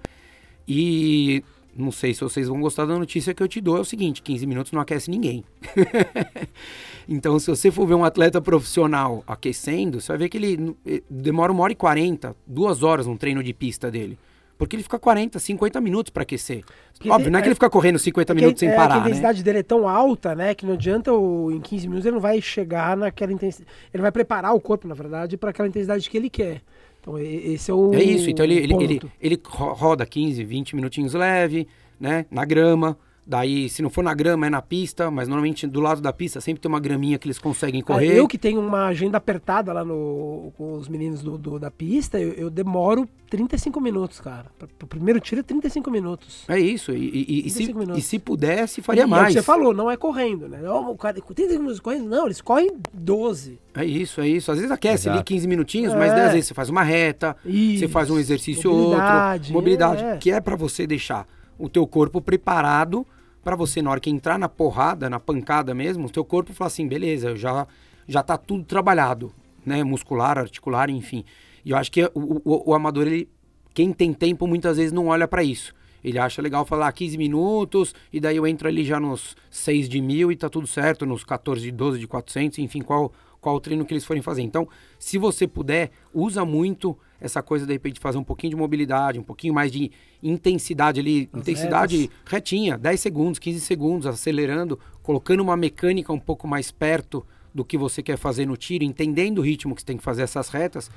E 0.66 1.44
não 1.76 1.92
sei 1.92 2.14
se 2.14 2.20
vocês 2.20 2.48
vão 2.48 2.60
gostar 2.60 2.86
da 2.86 2.98
notícia 2.98 3.34
que 3.34 3.42
eu 3.42 3.48
te 3.48 3.60
dou, 3.60 3.76
é 3.76 3.80
o 3.80 3.84
seguinte, 3.84 4.22
15 4.22 4.46
minutos 4.46 4.72
não 4.72 4.80
aquece 4.80 5.10
ninguém. 5.10 5.44
então, 7.08 7.38
se 7.38 7.48
você 7.48 7.70
for 7.70 7.86
ver 7.86 7.94
um 7.94 8.04
atleta 8.04 8.40
profissional 8.40 9.22
aquecendo, 9.26 10.00
você 10.00 10.08
vai 10.08 10.18
ver 10.18 10.28
que 10.28 10.36
ele 10.38 10.76
eh, 10.86 11.02
demora 11.08 11.52
uma 11.52 11.62
hora 11.62 11.72
e 11.72 11.76
40, 11.76 12.34
duas 12.46 12.82
horas 12.82 13.06
um 13.06 13.16
treino 13.16 13.42
de 13.42 13.52
pista 13.52 13.90
dele. 13.90 14.18
Porque 14.56 14.76
ele 14.76 14.84
fica 14.84 14.98
40, 15.00 15.38
50 15.40 15.80
minutos 15.80 16.10
para 16.10 16.22
aquecer. 16.22 16.62
Porque 16.92 17.10
Óbvio, 17.10 17.24
tem- 17.24 17.32
não 17.32 17.38
é 17.38 17.42
que 17.42 17.48
é- 17.48 17.48
ele 17.48 17.54
fica 17.56 17.68
correndo 17.68 17.98
50 17.98 18.32
Porque, 18.32 18.40
minutos 18.44 18.60
sem 18.60 18.68
é, 18.68 18.76
parar, 18.76 18.94
a 18.94 18.98
né? 19.00 19.06
intensidade 19.06 19.42
dele 19.42 19.58
é 19.58 19.62
tão 19.64 19.88
alta, 19.88 20.34
né? 20.34 20.54
Que 20.54 20.64
não 20.64 20.74
adianta 20.74 21.12
o, 21.12 21.50
em 21.50 21.60
15 21.60 21.88
minutos 21.88 22.06
ele 22.06 22.14
não 22.14 22.20
vai 22.20 22.40
chegar 22.40 22.96
naquela 22.96 23.32
intensidade. 23.32 23.68
Ele 23.92 24.00
vai 24.00 24.12
preparar 24.12 24.54
o 24.54 24.60
corpo, 24.60 24.86
na 24.86 24.94
verdade, 24.94 25.36
para 25.36 25.50
aquela 25.50 25.66
intensidade 25.68 26.08
que 26.08 26.16
ele 26.16 26.30
quer. 26.30 26.62
Então, 27.00 27.18
esse 27.18 27.68
é 27.70 27.74
o. 27.74 27.92
É 27.92 28.02
isso, 28.02 28.30
então 28.30 28.44
ele, 28.46 28.54
ele, 28.54 28.74
ele, 28.82 29.00
ele 29.20 29.40
ro- 29.44 29.72
roda 29.74 30.06
15, 30.06 30.42
20 30.44 30.76
minutinhos 30.76 31.12
leve, 31.14 31.66
né? 32.00 32.24
Na 32.30 32.44
grama. 32.44 32.96
Daí, 33.26 33.70
se 33.70 33.80
não 33.80 33.88
for 33.88 34.04
na 34.04 34.12
grama, 34.12 34.46
é 34.46 34.50
na 34.50 34.60
pista, 34.60 35.10
mas 35.10 35.26
normalmente 35.28 35.66
do 35.66 35.80
lado 35.80 36.00
da 36.02 36.12
pista 36.12 36.42
sempre 36.42 36.60
tem 36.60 36.68
uma 36.68 36.78
graminha 36.78 37.16
que 37.18 37.26
eles 37.26 37.38
conseguem 37.38 37.80
Ah, 37.80 37.84
correr. 37.84 38.14
Eu 38.18 38.28
que 38.28 38.36
tenho 38.36 38.60
uma 38.60 38.86
agenda 38.86 39.16
apertada 39.16 39.72
lá 39.72 39.82
no, 39.82 40.52
com 40.58 40.74
os 40.74 40.88
meninos 40.88 41.22
do, 41.22 41.38
do- 41.38 41.58
da 41.58 41.70
pista, 41.70 42.20
eu, 42.20 42.32
eu 42.34 42.50
demoro 42.50 43.08
35 43.30 43.80
minutos, 43.80 44.20
cara. 44.20 44.46
Pro 44.78 44.86
primeiro 44.86 45.18
tiro 45.20 45.40
é 45.40 45.42
35 45.42 45.90
minutos. 45.90 46.44
É 46.48 46.60
isso, 46.60 46.92
e, 46.92 46.96
e- 46.98 47.46
e- 47.46 47.50
se, 47.50 47.56
35 47.56 47.78
minutos. 47.78 48.04
e 48.04 48.06
se 48.06 48.18
pudesse, 48.18 48.82
faria 48.82 49.00
E 49.00 49.04
é 49.04 49.06
o 49.06 49.08
mais. 49.08 49.28
que 49.28 49.32
você 49.32 49.42
falou, 49.42 49.72
não 49.72 49.90
é 49.90 49.96
correndo, 49.96 50.46
né? 50.46 50.60
Não, 50.62 50.90
o 50.92 50.96
cara, 50.96 51.14
35 51.14 51.58
minutos 51.60 51.80
correndo, 51.80 52.06
não, 52.06 52.26
eles 52.26 52.42
correm 52.42 52.72
12. 52.92 53.58
É 53.74 53.84
isso, 53.86 54.20
é 54.20 54.28
isso. 54.28 54.52
Às 54.52 54.58
vezes 54.58 54.70
aquece 54.70 55.08
ali 55.08 55.16
Exato. 55.16 55.28
15 55.32 55.48
minutinhos, 55.48 55.94
É. 55.94 55.96
mas 55.96 56.12
daí, 56.12 56.26
às 56.26 56.32
vezes 56.32 56.48
você 56.48 56.54
faz 56.54 56.68
uma 56.68 56.82
reta, 56.82 57.34
você 57.42 57.50
Isso. 57.50 57.88
faz 57.88 58.10
um 58.10 58.18
exercício 58.18 58.70
Mobilidade, 58.70 59.42
outro. 59.44 59.52
Mobilidade, 59.54 60.02
é. 60.04 60.16
que 60.18 60.30
é 60.30 60.40
pra 60.40 60.54
você 60.56 60.86
deixar 60.86 61.26
o 61.58 61.68
teu 61.68 61.86
corpo 61.86 62.20
preparado 62.20 63.06
pra 63.42 63.54
você, 63.54 63.82
na 63.82 63.90
hora 63.90 64.00
que 64.00 64.10
entrar 64.10 64.38
na 64.38 64.48
porrada, 64.48 65.10
na 65.10 65.20
pancada 65.20 65.74
mesmo, 65.74 66.06
o 66.06 66.10
teu 66.10 66.24
corpo 66.24 66.52
falar 66.52 66.68
assim, 66.68 66.88
beleza, 66.88 67.36
já, 67.36 67.66
já 68.08 68.22
tá 68.22 68.38
tudo 68.38 68.64
trabalhado, 68.64 69.32
né? 69.64 69.84
Muscular, 69.84 70.38
articular, 70.38 70.88
enfim. 70.88 71.24
E 71.64 71.70
eu 71.70 71.76
acho 71.76 71.92
que 71.92 72.02
o, 72.14 72.40
o, 72.44 72.70
o 72.70 72.74
amador, 72.74 73.06
ele, 73.06 73.28
quem 73.74 73.92
tem 73.92 74.12
tempo, 74.12 74.46
muitas 74.46 74.78
vezes 74.78 74.92
não 74.92 75.08
olha 75.08 75.28
pra 75.28 75.44
isso. 75.44 75.74
Ele 76.02 76.18
acha 76.18 76.42
legal 76.42 76.66
falar 76.66 76.92
15 76.92 77.16
minutos, 77.16 77.94
e 78.12 78.20
daí 78.20 78.36
eu 78.36 78.46
entro 78.46 78.68
ali 78.68 78.84
já 78.84 79.00
nos 79.00 79.36
6 79.50 79.88
de 79.88 80.00
mil 80.00 80.30
e 80.30 80.36
tá 80.36 80.48
tudo 80.48 80.66
certo, 80.66 81.06
nos 81.06 81.24
14 81.24 81.62
de 81.62 81.70
12 81.70 81.98
de 81.98 82.06
400, 82.06 82.58
enfim, 82.58 82.82
qual, 82.82 83.12
qual 83.40 83.56
o 83.56 83.60
treino 83.60 83.84
que 83.86 83.94
eles 83.94 84.04
forem 84.04 84.22
fazer. 84.22 84.42
Então, 84.42 84.68
se 84.98 85.16
você 85.16 85.46
puder, 85.46 85.90
usa 86.12 86.44
muito 86.44 86.96
essa 87.24 87.42
coisa, 87.42 87.64
de 87.66 87.72
repente, 87.72 87.94
de 87.94 88.00
fazer 88.00 88.18
um 88.18 88.22
pouquinho 88.22 88.50
de 88.50 88.56
mobilidade, 88.56 89.18
um 89.18 89.22
pouquinho 89.22 89.54
mais 89.54 89.72
de 89.72 89.90
intensidade 90.22 91.00
ali, 91.00 91.28
As 91.32 91.40
intensidade 91.40 92.10
retinha, 92.26 92.76
10 92.76 93.00
segundos, 93.00 93.38
15 93.38 93.60
segundos, 93.60 94.06
acelerando, 94.06 94.78
colocando 95.02 95.40
uma 95.40 95.56
mecânica 95.56 96.12
um 96.12 96.18
pouco 96.18 96.46
mais 96.46 96.70
perto 96.70 97.24
do 97.54 97.64
que 97.64 97.78
você 97.78 98.02
quer 98.02 98.18
fazer 98.18 98.44
no 98.46 98.58
tiro, 98.58 98.84
entendendo 98.84 99.38
o 99.38 99.40
ritmo 99.40 99.74
que 99.74 99.80
você 99.80 99.86
tem 99.86 99.96
que 99.96 100.02
fazer 100.02 100.22
essas 100.22 100.50
retas, 100.50 100.90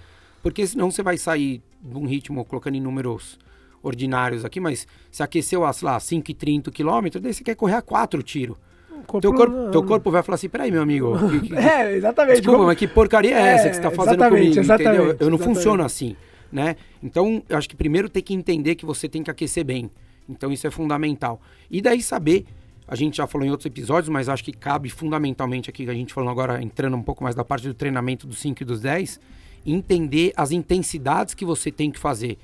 porque 0.44 0.68
senão 0.68 0.92
você 0.92 1.02
vai 1.02 1.18
sair 1.18 1.62
de 1.82 1.98
um 1.98 2.06
ritmo 2.06 2.44
colocando 2.44 2.76
em 2.76 2.82
números 2.82 3.40
ordinários 3.82 4.44
aqui, 4.44 4.60
mas 4.60 4.86
se 5.10 5.24
aqueceu 5.24 5.64
a, 5.64 5.72
sei 5.72 5.86
lá, 5.86 5.98
5 5.98 6.30
e 6.30 6.34
30 6.34 6.72
quilômetros, 6.72 7.24
daí 7.24 7.34
você 7.34 7.44
quer 7.44 7.56
correr 7.56 7.76
a 7.76 7.82
4 7.82 8.22
tiro. 8.22 8.58
O 9.12 9.22
Teu 9.22 9.34
corpo, 9.34 9.56
não- 9.56 9.72
teu 9.72 9.84
corpo 9.84 10.12
vai 10.12 10.24
falar 10.24 10.36
assim, 10.36 10.50
peraí, 10.50 10.72
meu 10.72 10.82
amigo, 10.82 11.14
que- 11.30 11.48
que- 11.50 11.56
É, 11.56 11.94
exatamente. 11.96 12.36
Desculpa, 12.38 12.58
Como- 12.58 12.68
mas 12.68 12.78
que 12.78 12.88
porcaria 12.88 13.36
é, 13.36 13.42
É, 13.42 13.48
essa 13.54 13.70
que 13.70 13.76
você 13.76 13.82
tá 13.82 13.92
fazendo 13.92 14.16
exatamente, 14.16 14.30
comigo, 14.30 14.50
entendeu? 14.50 14.64
exatamente, 14.64 14.98
Eu 15.00 15.30
não 15.30 15.36
exatamente. 15.38 15.44
funciono 15.44 15.84
assim, 15.84 16.16
né? 16.52 16.76
Então, 17.02 17.44
eu 17.48 17.58
acho 17.58 17.70
que 17.70 17.76
primeiro 17.76 18.10
tem 18.10 18.22
que 18.24 18.34
entender 18.34 18.76
que 18.76 18.86
você 18.86 19.08
tem 19.10 19.24
que 19.24 19.32
aquecer 19.32 19.64
bem. 19.66 19.90
Então, 20.30 20.52
isso 20.52 20.68
é 20.68 20.72
fundamental. 20.72 21.42
E 21.72 21.82
daí 21.82 22.02
saber, 22.02 22.46
a 22.88 22.96
gente 22.96 23.18
já 23.18 23.28
falou 23.28 23.48
em 23.48 23.50
outros 23.52 23.66
episódios, 23.66 24.10
mas 24.10 24.28
acho 24.30 24.44
que 24.44 24.52
cabe 24.52 24.90
fundamentalmente 24.90 25.70
aqui, 25.70 25.86
que 25.86 25.92
a 25.92 25.94
gente 25.94 26.14
falou 26.14 26.30
agora, 26.30 26.62
entrando 26.62 26.96
um 26.98 27.02
pouco 27.04 27.24
mais 27.24 27.36
da 27.36 27.44
parte 27.44 27.68
do 27.68 27.74
treinamento 27.74 28.28
dos 28.28 28.40
5 28.40 28.62
e 28.62 28.66
dos 28.66 28.82
10, 28.82 29.20
entender 29.66 30.34
as 30.36 30.52
intensidades 30.52 31.34
que 31.34 31.46
você 31.46 31.72
tem 31.72 31.92
que 31.92 32.00
fazer. 32.00 32.38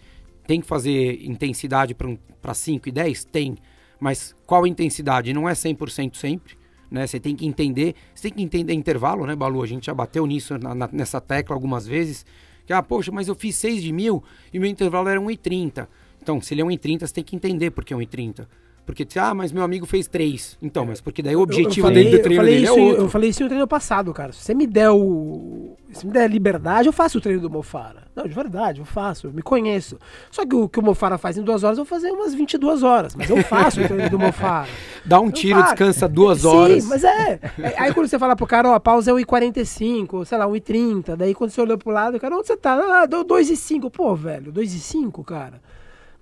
Tem 0.48 0.60
que 0.60 0.68
fazer 0.68 1.26
intensidade 1.26 1.94
para 1.96 2.54
5 2.54 2.90
e 2.90 2.92
10? 2.92 3.24
Tem. 3.24 3.56
Mas 4.04 4.36
qual 4.46 4.68
intensidade? 4.68 5.32
Não 5.34 5.48
é 5.48 5.54
100% 5.54 6.18
sempre 6.18 6.58
né? 6.94 7.08
Você 7.08 7.20
tem 7.20 7.36
que 7.36 7.46
entender, 7.48 7.96
você 8.14 8.30
tem 8.30 8.34
que 8.34 8.44
entender 8.44 8.72
intervalo, 8.74 9.26
né, 9.26 9.36
Balu? 9.36 9.64
A 9.64 9.66
gente 9.66 9.88
já 9.88 9.94
bateu 9.96 10.28
nisso 10.28 10.60
na- 10.60 10.76
na- 10.76 10.90
nessa 10.92 11.20
tecla 11.20 11.56
algumas 11.56 11.88
vezes. 11.88 12.24
Que, 12.68 12.72
ah, 12.72 12.84
poxa, 12.84 13.12
mas 13.12 13.28
eu 13.28 13.34
fiz 13.34 13.56
6 13.56 13.82
de 13.82 13.92
mil 13.92 14.24
e 14.54 14.60
meu 14.60 14.70
intervalo 14.70 15.10
era 15.10 15.20
1,30. 15.20 15.90
Então, 16.22 16.40
se 16.40 16.54
ele 16.54 16.62
é 16.62 16.64
1,30, 16.66 17.08
você 17.08 17.14
tem 17.16 17.24
que 17.24 17.36
entender 17.36 17.72
por 17.72 17.84
que 17.84 17.94
é 17.94 17.98
1,30. 17.98 18.48
Porque, 18.86 19.08
ah, 19.18 19.34
mas 19.34 19.52
meu 19.52 19.64
amigo 19.64 19.86
fez 19.86 20.08
3. 20.08 20.58
Então, 20.62 20.86
mas 20.86 21.00
porque 21.00 21.22
daí 21.22 21.36
o 21.36 21.42
objetivo 21.42 21.88
falei, 21.88 22.04
dele 22.04 22.18
do 22.18 22.24
treino 22.24 22.44
dele 22.44 22.64
isso, 22.64 22.78
é 22.78 22.82
outro. 22.82 23.04
Eu 23.04 23.10
falei 23.10 23.30
isso 23.30 23.42
no 23.42 23.48
treino 23.48 23.68
passado, 23.68 24.14
cara. 24.14 24.34
Se 24.34 24.40
você 24.40 24.54
me 24.54 24.68
der 24.68 24.92
o. 24.92 25.78
Se 25.94 26.06
me 26.06 26.12
der 26.12 26.30
liberdade, 26.30 26.88
eu 26.88 26.94
faço 26.94 27.18
o 27.20 27.22
treino 27.22 27.42
do 27.42 27.50
Mofara. 27.50 28.04
Não, 28.16 28.28
de 28.28 28.34
verdade, 28.34 28.80
eu 28.82 28.86
faço, 28.86 29.28
eu 29.28 29.32
me 29.32 29.42
conheço. 29.42 29.98
Só 30.30 30.46
que 30.46 30.56
o 30.56 30.68
que 30.68 30.80
o 30.80 30.84
Mofara 30.84 31.18
faz 31.18 31.38
em 31.38 31.44
duas 31.44 31.64
horas, 31.64 31.78
eu 31.78 31.86
vou 31.86 31.90
fazer 31.90 32.12
umas 32.12 32.34
22 32.34 32.84
horas. 32.84 33.16
Mas 33.16 33.30
eu 33.30 33.38
faço 33.44 33.80
o 33.82 33.88
treino 33.88 34.10
do 34.10 34.20
Mofara. 34.20 34.68
Dá 35.06 35.20
um 35.20 35.32
tiro, 35.32 35.60
faço. 35.60 35.72
descansa 35.72 36.08
duas 36.08 36.44
horas. 36.44 36.84
Sim, 36.84 36.90
mas 36.90 37.04
é. 37.04 37.40
Aí 37.78 37.94
quando 37.94 38.08
você 38.08 38.20
fala 38.20 38.36
pro 38.36 38.46
cara, 38.46 38.70
ó, 38.70 38.74
a 38.74 38.80
pausa 38.80 39.12
é 39.12 39.14
1,45, 39.14 40.26
sei 40.26 40.38
lá, 40.38 40.46
1,30. 40.46 41.16
Daí 41.16 41.34
quando 41.34 41.52
você 41.52 41.62
olhou 41.62 41.78
pro 41.78 41.92
lado, 41.92 42.18
o 42.18 42.20
cara, 42.20 42.36
onde 42.36 42.48
você 42.48 42.58
tá? 42.58 42.74
Ah, 43.02 43.06
deu 43.06 43.24
2,5. 43.24 43.90
Pô, 43.90 44.14
velho, 44.16 44.52
2,5, 44.52 45.24
cara. 45.24 45.62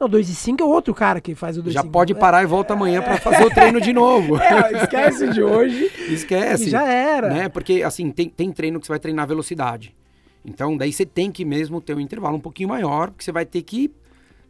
Não, 0.01 0.10
2 0.10 0.29
e 0.29 0.34
5 0.34 0.63
é 0.63 0.65
outro 0.65 0.96
cara 0.96 1.22
que 1.22 1.36
faz 1.36 1.60
o 1.60 1.62
2 1.62 1.75
Já 1.75 1.84
pode 1.84 2.15
parar 2.15 2.41
e 2.41 2.48
volta 2.48 2.74
amanhã 2.74 3.03
para 3.03 3.17
fazer 3.17 3.46
o 3.46 3.51
treino 3.51 3.79
de 3.79 3.93
novo. 3.93 4.31
É, 4.41 4.84
esquece 4.84 5.27
de 5.29 5.43
hoje. 5.43 5.91
Esquece. 6.10 6.65
E 6.65 6.70
já 6.70 6.84
era. 6.88 7.29
Né? 7.29 7.50
Porque, 7.50 7.84
assim, 7.84 8.10
tem, 8.10 8.27
tem 8.27 8.51
treino 8.51 8.79
que 8.79 8.88
você 8.88 8.91
vai 8.91 9.00
treinar 9.00 9.27
velocidade. 9.27 9.96
Então, 10.43 10.75
daí 10.75 10.91
você 10.91 11.05
tem 11.05 11.31
que 11.31 11.46
mesmo 11.46 11.79
ter 11.79 11.96
um 11.96 12.00
intervalo 12.00 12.36
um 12.36 12.39
pouquinho 12.39 12.70
maior, 12.70 13.12
porque 13.12 13.24
você 13.24 13.31
vai 13.31 13.46
ter 13.46 13.62
que... 13.62 13.91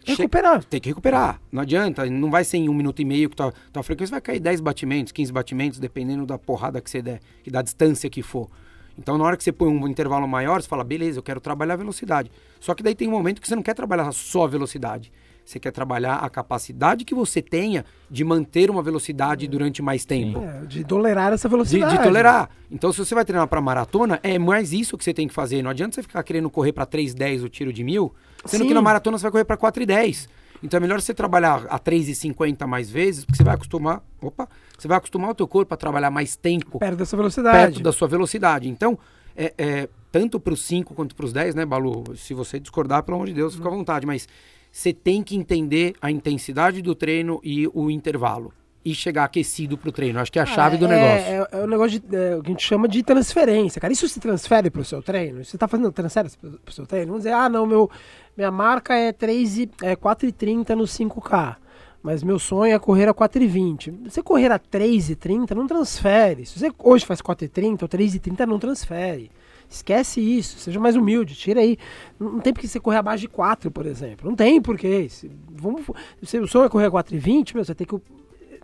Recuperar. 0.05 0.63
Tem 0.63 0.79
que 0.79 0.88
recuperar. 0.88 1.41
Não 1.51 1.62
adianta, 1.62 2.05
não 2.05 2.31
vai 2.31 2.46
ser 2.46 2.58
em 2.58 2.70
um 2.70 2.74
minuto 2.74 3.01
e 3.01 3.05
meio 3.05 3.29
que 3.29 3.36
tua, 3.36 3.53
tua 3.74 3.84
frequência 3.84 4.12
vai 4.12 4.22
cair 4.22 4.39
10 4.39 4.62
batimentos, 4.62 5.12
15 5.12 5.34
batimentos, 5.34 5.79
dependendo 5.79 6.25
da 6.25 6.38
porrada 6.38 6.79
que 6.79 6.89
você 6.89 7.01
der 7.01 7.20
e 7.46 7.51
da 7.51 7.62
distância 7.62 8.10
que 8.10 8.24
for. 8.24 8.50
Então, 8.98 9.17
na 9.17 9.25
hora 9.25 9.36
que 9.36 9.43
você 9.43 9.51
põe 9.51 9.67
um 9.67 9.88
intervalo 9.88 10.27
maior, 10.27 10.62
você 10.62 10.67
fala, 10.67 10.84
beleza, 10.84 11.20
eu 11.20 11.24
quero 11.24 11.41
trabalhar 11.41 11.74
a 11.74 11.77
velocidade. 11.77 12.31
Só 12.60 12.74
que 12.74 12.81
daí 12.81 12.96
tem 12.96 13.08
um 13.08 13.12
momento 13.12 13.41
que 13.41 13.48
você 13.48 13.55
não 13.55 13.63
quer 13.63 13.74
trabalhar 13.74 14.12
só 14.13 14.46
a 14.46 14.48
velocidade. 14.48 15.12
Você 15.43 15.60
quer 15.60 15.71
trabalhar 15.71 16.15
a 16.15 16.29
capacidade 16.29 17.03
que 17.03 17.13
você 17.13 17.41
tenha 17.41 17.83
de 18.10 18.24
manter 18.24 18.69
uma 18.69 18.81
velocidade 18.81 19.48
durante 19.48 19.81
mais 19.81 20.05
tempo. 20.05 20.39
É, 20.39 20.65
de 20.65 20.83
tolerar 20.83 21.33
essa 21.33 21.50
velocidade. 21.50 21.91
De, 21.93 21.98
de, 21.98 22.03
tolerar. 22.03 22.50
Então, 22.69 22.91
se 22.91 23.00
você 23.00 23.13
vai 23.13 23.25
treinar 23.25 23.48
para 23.48 23.60
maratona, 23.60 24.19
é 24.24 24.38
mais 24.39 24.71
isso 24.71 24.98
que 24.98 25.03
você 25.03 25.13
tem 25.13 25.27
que 25.27 25.33
fazer. 25.33 25.62
Não 25.62 25.71
adianta 25.71 25.95
você 25.95 26.01
ficar 26.01 26.24
querendo 26.24 26.50
correr 26.50 26.71
para 26.71 26.86
3,10 26.86 27.43
o 27.43 27.50
tiro 27.50 27.74
de 27.74 27.83
mil, 27.83 28.13
sendo 28.45 28.62
Sim. 28.62 28.67
que 28.67 28.74
na 28.74 28.81
maratona 28.81 29.17
você 29.17 29.24
vai 29.24 29.31
correr 29.31 29.45
para 29.45 29.57
4,10. 29.57 30.27
Então 30.63 30.77
é 30.77 30.81
melhor 30.81 31.01
você 31.01 31.13
trabalhar 31.13 31.65
a 31.69 31.79
3,50 31.79 32.67
mais 32.67 32.89
vezes, 32.89 33.25
porque 33.25 33.38
você 33.38 33.43
vai 33.43 33.55
acostumar. 33.55 34.03
Opa! 34.21 34.48
Você 34.77 34.88
vai 34.88 34.98
acostumar 34.98 35.31
o 35.31 35.36
teu 35.36 35.48
corpo 35.48 35.74
a 35.74 35.77
trabalhar 35.77 36.12
mais 36.12 36.36
tempo. 36.36 36.79
Perto 36.79 36.98
dessa 36.98 37.17
velocidade. 37.17 37.57
Perto 37.57 37.83
da 37.83 37.91
sua 37.91 38.07
velocidade. 38.07 38.69
Então, 38.69 38.98
é, 39.36 39.53
é 39.57 39.89
tanto 40.12 40.39
para 40.39 40.53
os 40.53 40.63
5 40.63 40.93
quanto 40.93 41.15
para 41.15 41.25
os 41.25 41.33
10, 41.33 41.55
né, 41.55 41.65
Balu? 41.65 42.03
Se 42.15 42.33
você 42.33 42.60
discordar, 42.60 43.03
pelo 43.03 43.15
amor 43.15 43.27
de 43.27 43.33
Deus, 43.33 43.55
fica 43.55 43.67
à 43.67 43.71
vontade. 43.71 44.05
Mas 44.05 44.27
você 44.71 44.93
tem 44.93 45.21
que 45.21 45.35
entender 45.35 45.93
a 46.01 46.09
intensidade 46.09 46.81
do 46.81 46.95
treino 46.95 47.41
e 47.43 47.67
o 47.73 47.91
intervalo. 47.91 48.53
E 48.83 48.95
chegar 48.95 49.25
aquecido 49.25 49.77
pro 49.77 49.91
treino. 49.91 50.19
Acho 50.19 50.31
que 50.31 50.39
é 50.39 50.41
a 50.41 50.45
chave 50.45 50.75
ah, 50.75 50.79
do 50.79 50.85
é, 50.85 50.89
negócio. 50.89 51.31
É, 51.31 51.47
é, 51.51 51.63
o 51.63 51.67
negócio 51.67 51.99
de, 51.99 52.15
é, 52.15 52.35
o 52.35 52.41
que 52.41 52.49
a 52.49 52.51
gente 52.53 52.65
chama 52.65 52.87
de 52.87 53.03
transferência, 53.03 53.79
cara. 53.79 53.93
Isso 53.93 54.07
se 54.07 54.19
transfere 54.19 54.71
pro 54.71 54.83
seu 54.83 55.03
treino? 55.03 55.45
Você 55.45 55.55
tá 55.55 55.67
fazendo 55.67 55.91
transferência 55.91 56.39
pro, 56.39 56.51
pro 56.57 56.73
seu 56.73 56.87
treino? 56.87 57.07
Vamos 57.07 57.23
dizer, 57.23 57.33
ah, 57.35 57.47
não, 57.47 57.67
meu, 57.67 57.91
minha 58.35 58.49
marca 58.49 58.95
é, 58.95 59.11
3 59.11 59.57
e, 59.59 59.69
é 59.83 59.95
4,30 59.95 60.69
no 60.69 60.85
5K. 60.85 61.57
Mas 62.01 62.23
meu 62.23 62.39
sonho 62.39 62.73
é 62.73 62.79
correr 62.79 63.07
a 63.07 63.13
4,20. 63.13 64.09
Você 64.09 64.23
correr 64.23 64.51
a 64.51 64.57
3,30 64.57 65.51
não 65.51 65.67
transfere. 65.67 66.47
Se 66.47 66.57
você 66.57 66.71
hoje 66.79 67.05
faz 67.05 67.21
4,30 67.21 67.83
ou 67.83 67.87
3,30 67.87 68.47
não 68.47 68.57
transfere. 68.57 69.29
Esquece 69.71 70.19
isso, 70.19 70.59
seja 70.59 70.81
mais 70.81 70.97
humilde, 70.97 71.33
tira 71.33 71.61
aí. 71.61 71.77
Não 72.19 72.41
tem 72.41 72.51
porque 72.51 72.67
você 72.67 72.77
correr 72.77 72.97
abaixo 72.97 73.21
de 73.21 73.29
4, 73.29 73.71
por 73.71 73.85
exemplo. 73.85 74.29
Não 74.29 74.35
tem 74.35 74.61
porquê. 74.61 75.07
Se, 75.07 75.31
vamos, 75.50 75.85
se 76.22 76.37
o 76.39 76.46
sonho 76.46 76.65
é 76.65 76.69
correr 76.69 76.87
a 76.87 76.91
4,20, 76.91 77.53
você 77.53 77.74
tem 77.74 77.87
que 77.87 77.96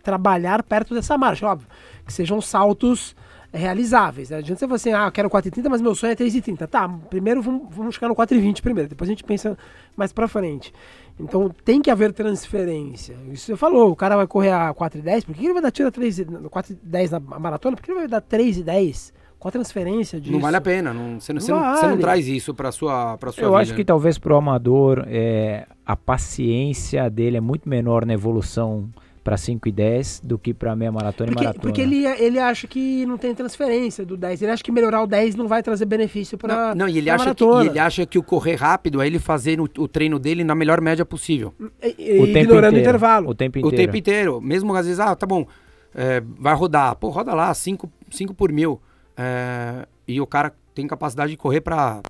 trabalhar 0.02 0.62
perto 0.62 0.94
dessa 0.94 1.16
marcha, 1.16 1.46
óbvio. 1.46 1.66
Que 2.04 2.12
sejam 2.12 2.42
saltos 2.42 3.16
realizáveis. 3.50 4.28
Né? 4.28 4.36
Adianta 4.36 4.58
você 4.58 4.66
falar 4.66 4.76
assim, 4.76 4.92
ah, 4.92 5.06
eu 5.06 5.12
quero 5.12 5.30
4,30, 5.30 5.70
mas 5.70 5.80
meu 5.80 5.94
sonho 5.94 6.12
é 6.12 6.14
3,30. 6.14 6.66
Tá, 6.66 6.86
primeiro 6.86 7.40
vamos, 7.40 7.74
vamos 7.74 7.94
chegar 7.94 8.08
no 8.08 8.14
4,20 8.14 8.60
primeiro, 8.60 8.90
depois 8.90 9.08
a 9.08 9.12
gente 9.12 9.24
pensa 9.24 9.56
mais 9.96 10.12
pra 10.12 10.28
frente. 10.28 10.74
Então 11.18 11.48
tem 11.64 11.80
que 11.80 11.90
haver 11.90 12.12
transferência. 12.12 13.16
Isso 13.32 13.46
você 13.46 13.56
falou, 13.56 13.90
o 13.90 13.96
cara 13.96 14.14
vai 14.14 14.26
correr 14.26 14.52
a 14.52 14.74
4,10, 14.74 15.24
por 15.24 15.34
que 15.34 15.42
ele 15.42 15.54
vai 15.54 15.62
dar 15.62 15.70
tiro 15.70 15.88
a 15.88 15.92
4,10 15.92 17.10
na 17.10 17.38
maratona? 17.38 17.76
Por 17.76 17.82
que 17.82 17.90
ele 17.90 18.00
vai 18.00 18.08
dar 18.08 18.20
3,10? 18.20 19.16
Qual 19.38 19.50
a 19.50 19.52
transferência 19.52 20.20
disso? 20.20 20.32
Não 20.32 20.40
vale 20.40 20.56
a 20.56 20.60
pena. 20.60 20.92
Não, 20.92 21.20
você, 21.20 21.32
não, 21.32 21.40
você, 21.40 21.52
vale. 21.52 21.64
não, 21.64 21.76
você 21.76 21.86
não 21.86 21.98
traz 21.98 22.26
isso 22.26 22.52
para 22.52 22.72
sua, 22.72 23.16
pra 23.18 23.30
sua 23.30 23.44
Eu 23.44 23.50
vida. 23.50 23.62
acho 23.62 23.74
que 23.74 23.84
talvez 23.84 24.18
para 24.18 24.34
o 24.34 24.36
amador 24.36 25.04
é, 25.06 25.66
a 25.86 25.94
paciência 25.94 27.08
dele 27.08 27.36
é 27.36 27.40
muito 27.40 27.68
menor 27.68 28.04
na 28.04 28.14
evolução 28.14 28.88
para 29.22 29.36
5 29.36 29.68
e 29.68 29.72
10 29.72 30.22
do 30.24 30.38
que 30.38 30.54
para 30.54 30.74
meia 30.74 30.90
maratona 30.90 31.30
porque, 31.30 31.44
e 31.44 31.46
maratona. 31.46 31.62
Porque 31.62 31.80
ele, 31.82 32.06
ele 32.06 32.38
acha 32.38 32.66
que 32.66 33.04
não 33.04 33.18
tem 33.18 33.34
transferência 33.34 34.04
do 34.04 34.16
10. 34.16 34.40
Ele 34.40 34.50
acha 34.50 34.64
que 34.64 34.72
melhorar 34.72 35.02
o 35.02 35.06
10 35.06 35.34
não 35.36 35.46
vai 35.46 35.62
trazer 35.62 35.84
benefício 35.84 36.38
para 36.38 36.74
Não, 36.74 36.86
não 36.86 36.88
e 36.88 36.96
ele, 36.96 37.10
acha 37.10 37.34
que, 37.34 37.44
e 37.44 37.66
ele 37.66 37.78
acha 37.78 38.06
que 38.06 38.18
o 38.18 38.22
correr 38.22 38.54
rápido 38.54 39.02
é 39.02 39.06
ele 39.06 39.18
fazer 39.18 39.60
o, 39.60 39.64
o 39.78 39.86
treino 39.86 40.18
dele 40.18 40.42
na 40.42 40.54
melhor 40.54 40.80
média 40.80 41.04
possível. 41.04 41.52
E, 41.82 41.94
e, 41.98 42.20
o 42.20 42.26
ignorando 42.26 42.74
o 42.74 42.78
intervalo. 42.78 43.28
O 43.28 43.34
tempo 43.34 43.58
inteiro. 43.58 43.74
O 43.74 43.76
tempo 43.76 43.96
inteiro. 43.96 44.40
Mesmo 44.40 44.74
às 44.74 44.86
vezes, 44.86 44.98
ah, 44.98 45.14
tá 45.14 45.26
bom, 45.26 45.46
é, 45.94 46.22
vai 46.38 46.54
rodar. 46.54 46.96
Pô, 46.96 47.10
roda 47.10 47.34
lá, 47.34 47.52
5 47.52 47.88
por 48.34 48.50
mil. 48.50 48.80
É, 49.18 49.88
e 50.06 50.20
o 50.20 50.26
cara 50.26 50.54
tem 50.72 50.86
capacidade 50.86 51.32
de 51.32 51.36
correr 51.36 51.60
para 51.60 52.00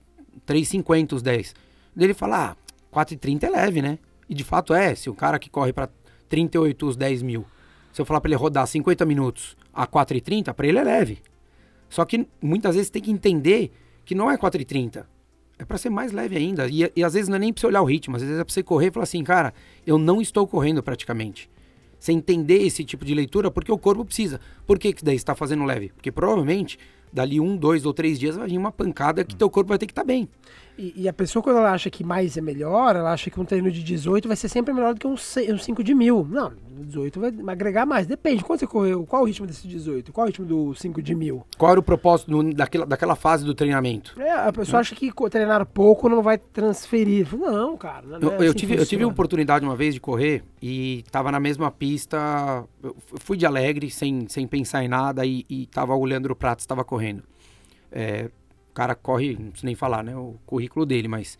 3,50 0.46 1.14
os 1.14 1.22
10. 1.22 1.54
Daí 1.96 2.06
ele 2.06 2.14
fala, 2.14 2.50
ah, 2.50 2.56
4,30 2.94 3.44
é 3.44 3.50
leve, 3.50 3.80
né? 3.80 3.98
E 4.28 4.34
de 4.34 4.44
fato 4.44 4.74
é, 4.74 4.94
se 4.94 5.08
o 5.08 5.14
cara 5.14 5.38
que 5.38 5.48
corre 5.48 5.72
para 5.72 5.88
38 6.28 6.86
os 6.86 6.96
10 6.96 7.22
mil, 7.22 7.46
se 7.92 8.02
eu 8.02 8.04
falar 8.04 8.20
para 8.20 8.28
ele 8.28 8.36
rodar 8.36 8.66
50 8.66 9.06
minutos 9.06 9.56
a 9.72 9.86
4,30, 9.86 10.52
para 10.52 10.66
ele 10.66 10.78
é 10.78 10.84
leve. 10.84 11.22
Só 11.88 12.04
que 12.04 12.26
muitas 12.42 12.74
vezes 12.74 12.90
tem 12.90 13.00
que 13.00 13.10
entender 13.10 13.72
que 14.04 14.14
não 14.14 14.30
é 14.30 14.36
4,30. 14.36 15.06
É 15.58 15.64
para 15.64 15.78
ser 15.78 15.90
mais 15.90 16.12
leve 16.12 16.36
ainda. 16.36 16.68
E, 16.68 16.92
e, 16.94 17.02
às 17.02 17.14
vezes 17.14 17.28
não 17.28 17.36
é 17.36 17.38
nem 17.38 17.52
para 17.52 17.60
você 17.60 17.66
olhar 17.66 17.82
o 17.82 17.86
ritmo, 17.86 18.16
às 18.16 18.22
vezes 18.22 18.38
é 18.38 18.44
para 18.44 18.52
você 18.52 18.62
correr 18.62 18.88
e 18.88 18.90
falar 18.90 19.04
assim, 19.04 19.24
cara, 19.24 19.54
eu 19.86 19.98
não 19.98 20.20
estou 20.20 20.46
correndo 20.46 20.82
praticamente. 20.82 21.50
Você 21.98 22.12
entender 22.12 22.62
esse 22.62 22.84
tipo 22.84 23.04
de 23.04 23.14
leitura, 23.14 23.50
porque 23.50 23.72
o 23.72 23.78
corpo 23.78 24.04
precisa. 24.04 24.40
Por 24.66 24.78
que, 24.78 24.92
que 24.92 25.04
daí 25.04 25.16
está 25.16 25.34
fazendo 25.34 25.64
leve? 25.64 25.88
Porque 25.88 26.12
provavelmente 26.12 26.78
dali 27.12 27.40
um, 27.40 27.56
dois 27.56 27.84
ou 27.84 27.92
três 27.92 28.18
dias 28.18 28.36
vai 28.36 28.48
vir 28.48 28.58
uma 28.58 28.72
pancada 28.72 29.24
que 29.24 29.34
teu 29.34 29.50
corpo 29.50 29.68
vai 29.68 29.78
ter 29.78 29.86
que 29.86 29.92
estar 29.92 30.02
tá 30.02 30.06
bem. 30.06 30.28
E, 30.78 30.94
e, 30.94 31.08
a 31.08 31.12
pessoa, 31.12 31.42
quando 31.42 31.56
ela 31.56 31.72
acha 31.72 31.90
que 31.90 32.04
mais 32.04 32.36
é 32.36 32.40
melhor, 32.40 32.94
ela 32.94 33.12
acha 33.12 33.28
que 33.28 33.40
um 33.40 33.44
treino 33.44 33.68
de 33.68 33.82
18 33.82 34.28
vai 34.28 34.36
ser 34.36 34.48
sempre 34.48 34.72
melhor 34.72 34.94
do 34.94 35.00
que 35.00 35.06
um, 35.08 35.14
um 35.14 35.58
5 35.58 35.82
de 35.82 35.92
mil. 35.92 36.24
Não, 36.30 36.52
18 36.70 37.18
vai 37.18 37.32
agregar 37.48 37.84
mais. 37.84 38.06
Depende. 38.06 38.44
Quando 38.44 38.60
você 38.60 38.66
correu, 38.66 39.04
qual 39.04 39.22
o 39.22 39.24
ritmo 39.24 39.44
desse 39.44 39.66
18? 39.66 40.12
Qual 40.12 40.24
o 40.24 40.28
ritmo 40.28 40.46
do 40.46 40.74
5 40.76 41.02
de 41.02 41.16
mil? 41.16 41.44
Qual 41.58 41.72
era 41.72 41.80
o 41.80 41.82
propósito 41.82 42.30
do, 42.30 42.54
daquela, 42.54 42.86
daquela 42.86 43.16
fase 43.16 43.44
do 43.44 43.54
treinamento? 43.54 44.14
É, 44.20 44.30
a 44.30 44.52
pessoa 44.52 44.78
acha 44.78 44.94
que 44.94 45.10
treinar 45.28 45.66
pouco 45.66 46.08
não 46.08 46.22
vai 46.22 46.38
transferir. 46.38 47.36
Não, 47.36 47.76
cara. 47.76 48.06
Não 48.06 48.16
é 48.16 48.34
eu, 48.34 48.36
assim 48.36 48.44
eu 48.44 48.54
tive, 48.54 48.76
eu 48.76 48.86
tive 48.86 49.02
a 49.02 49.08
oportunidade 49.08 49.64
uma 49.64 49.74
vez 49.74 49.94
de 49.94 50.00
correr 50.00 50.44
e 50.62 51.04
tava 51.10 51.32
na 51.32 51.40
mesma 51.40 51.72
pista. 51.72 52.64
Eu 52.80 52.94
fui 53.18 53.36
de 53.36 53.44
alegre, 53.44 53.90
sem, 53.90 54.28
sem 54.28 54.46
pensar 54.46 54.84
em 54.84 54.88
nada, 54.88 55.26
e, 55.26 55.44
e 55.50 55.66
tava 55.66 55.96
o 55.96 56.04
Leandro 56.04 56.36
Pratos 56.36 56.62
estava 56.62 56.84
correndo. 56.84 57.24
É, 57.90 58.30
cara 58.78 58.94
corre, 58.94 59.32
não 59.32 59.50
preciso 59.50 59.66
nem 59.66 59.74
falar, 59.74 60.04
né? 60.04 60.16
O 60.16 60.36
currículo 60.46 60.86
dele, 60.86 61.08
mas. 61.08 61.36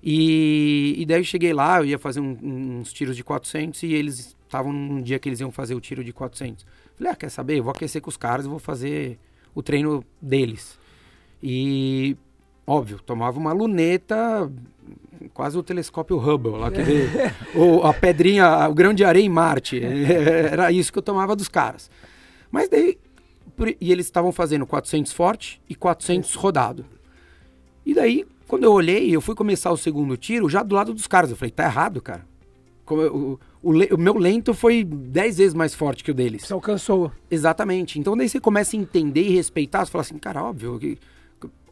E, 0.00 0.94
e 0.96 1.04
daí 1.04 1.18
eu 1.18 1.24
cheguei 1.24 1.52
lá, 1.52 1.78
eu 1.78 1.84
ia 1.84 1.98
fazer 1.98 2.20
um, 2.20 2.78
uns 2.78 2.92
tiros 2.92 3.16
de 3.16 3.24
400 3.24 3.82
e 3.82 3.92
eles 3.92 4.36
estavam 4.44 4.72
num 4.72 5.02
dia 5.02 5.18
que 5.18 5.28
eles 5.28 5.40
iam 5.40 5.50
fazer 5.50 5.74
o 5.74 5.80
tiro 5.80 6.04
de 6.04 6.12
400. 6.12 6.64
Falei, 6.96 7.12
ah, 7.12 7.16
quer 7.16 7.30
saber? 7.30 7.58
Eu 7.58 7.64
vou 7.64 7.72
aquecer 7.72 8.00
com 8.00 8.08
os 8.08 8.16
caras, 8.16 8.46
e 8.46 8.48
vou 8.48 8.60
fazer 8.60 9.18
o 9.52 9.60
treino 9.60 10.04
deles. 10.20 10.78
E, 11.42 12.16
óbvio, 12.64 13.00
tomava 13.00 13.40
uma 13.40 13.52
luneta, 13.52 14.48
quase 15.34 15.58
o 15.58 15.64
telescópio 15.64 16.16
Hubble, 16.16 16.58
lá 16.58 16.70
que 16.70 16.82
vê, 16.82 17.08
ou 17.56 17.84
a 17.84 17.92
pedrinha, 17.92 18.68
o 18.68 18.74
grão 18.74 18.94
de 18.94 19.04
areia 19.04 19.24
em 19.24 19.28
Marte. 19.28 19.80
Era 19.82 20.70
isso 20.70 20.92
que 20.92 20.98
eu 20.98 21.02
tomava 21.02 21.34
dos 21.34 21.48
caras. 21.48 21.90
Mas 22.52 22.68
daí 22.68 22.98
e 23.68 23.92
eles 23.92 24.06
estavam 24.06 24.32
fazendo 24.32 24.66
400 24.66 25.12
forte 25.12 25.60
e 25.68 25.74
400 25.74 26.34
rodado. 26.34 26.84
E 27.84 27.94
daí, 27.94 28.24
quando 28.46 28.64
eu 28.64 28.72
olhei, 28.72 29.14
eu 29.14 29.20
fui 29.20 29.34
começar 29.34 29.70
o 29.70 29.76
segundo 29.76 30.16
tiro 30.16 30.48
já 30.48 30.62
do 30.62 30.74
lado 30.74 30.94
dos 30.94 31.06
caras. 31.06 31.30
Eu 31.30 31.36
falei, 31.36 31.50
tá 31.50 31.64
errado, 31.64 32.00
cara. 32.00 32.24
O, 32.88 33.38
o, 33.62 33.70
o, 33.70 33.98
meu 33.98 34.18
lento 34.18 34.52
foi 34.52 34.84
10 34.84 35.38
vezes 35.38 35.54
mais 35.54 35.74
forte 35.74 36.04
que 36.04 36.10
o 36.10 36.14
deles. 36.14 36.42
Você 36.42 36.52
alcançou. 36.52 37.10
Exatamente. 37.30 37.98
Então 37.98 38.16
daí 38.16 38.28
você 38.28 38.40
começa 38.40 38.76
a 38.76 38.78
entender 38.78 39.22
e 39.22 39.34
respeitar. 39.34 39.84
Você 39.84 39.90
fala 39.90 40.02
assim, 40.02 40.18
cara, 40.18 40.42
óbvio. 40.42 40.98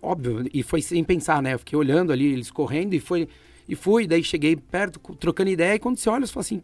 Óbvio. 0.00 0.48
E 0.52 0.62
foi 0.62 0.80
sem 0.80 1.04
pensar, 1.04 1.42
né? 1.42 1.54
Eu 1.54 1.58
fiquei 1.58 1.78
olhando 1.78 2.12
ali, 2.12 2.32
eles 2.32 2.50
correndo 2.50 2.94
e 2.94 3.00
foi. 3.00 3.28
E 3.68 3.76
fui, 3.76 4.06
daí 4.06 4.24
cheguei 4.24 4.56
perto, 4.56 4.98
trocando 5.16 5.50
ideia. 5.50 5.74
E 5.74 5.78
quando 5.78 5.98
você 5.98 6.08
olha, 6.08 6.26
você 6.26 6.32
fala 6.32 6.42
assim, 6.42 6.62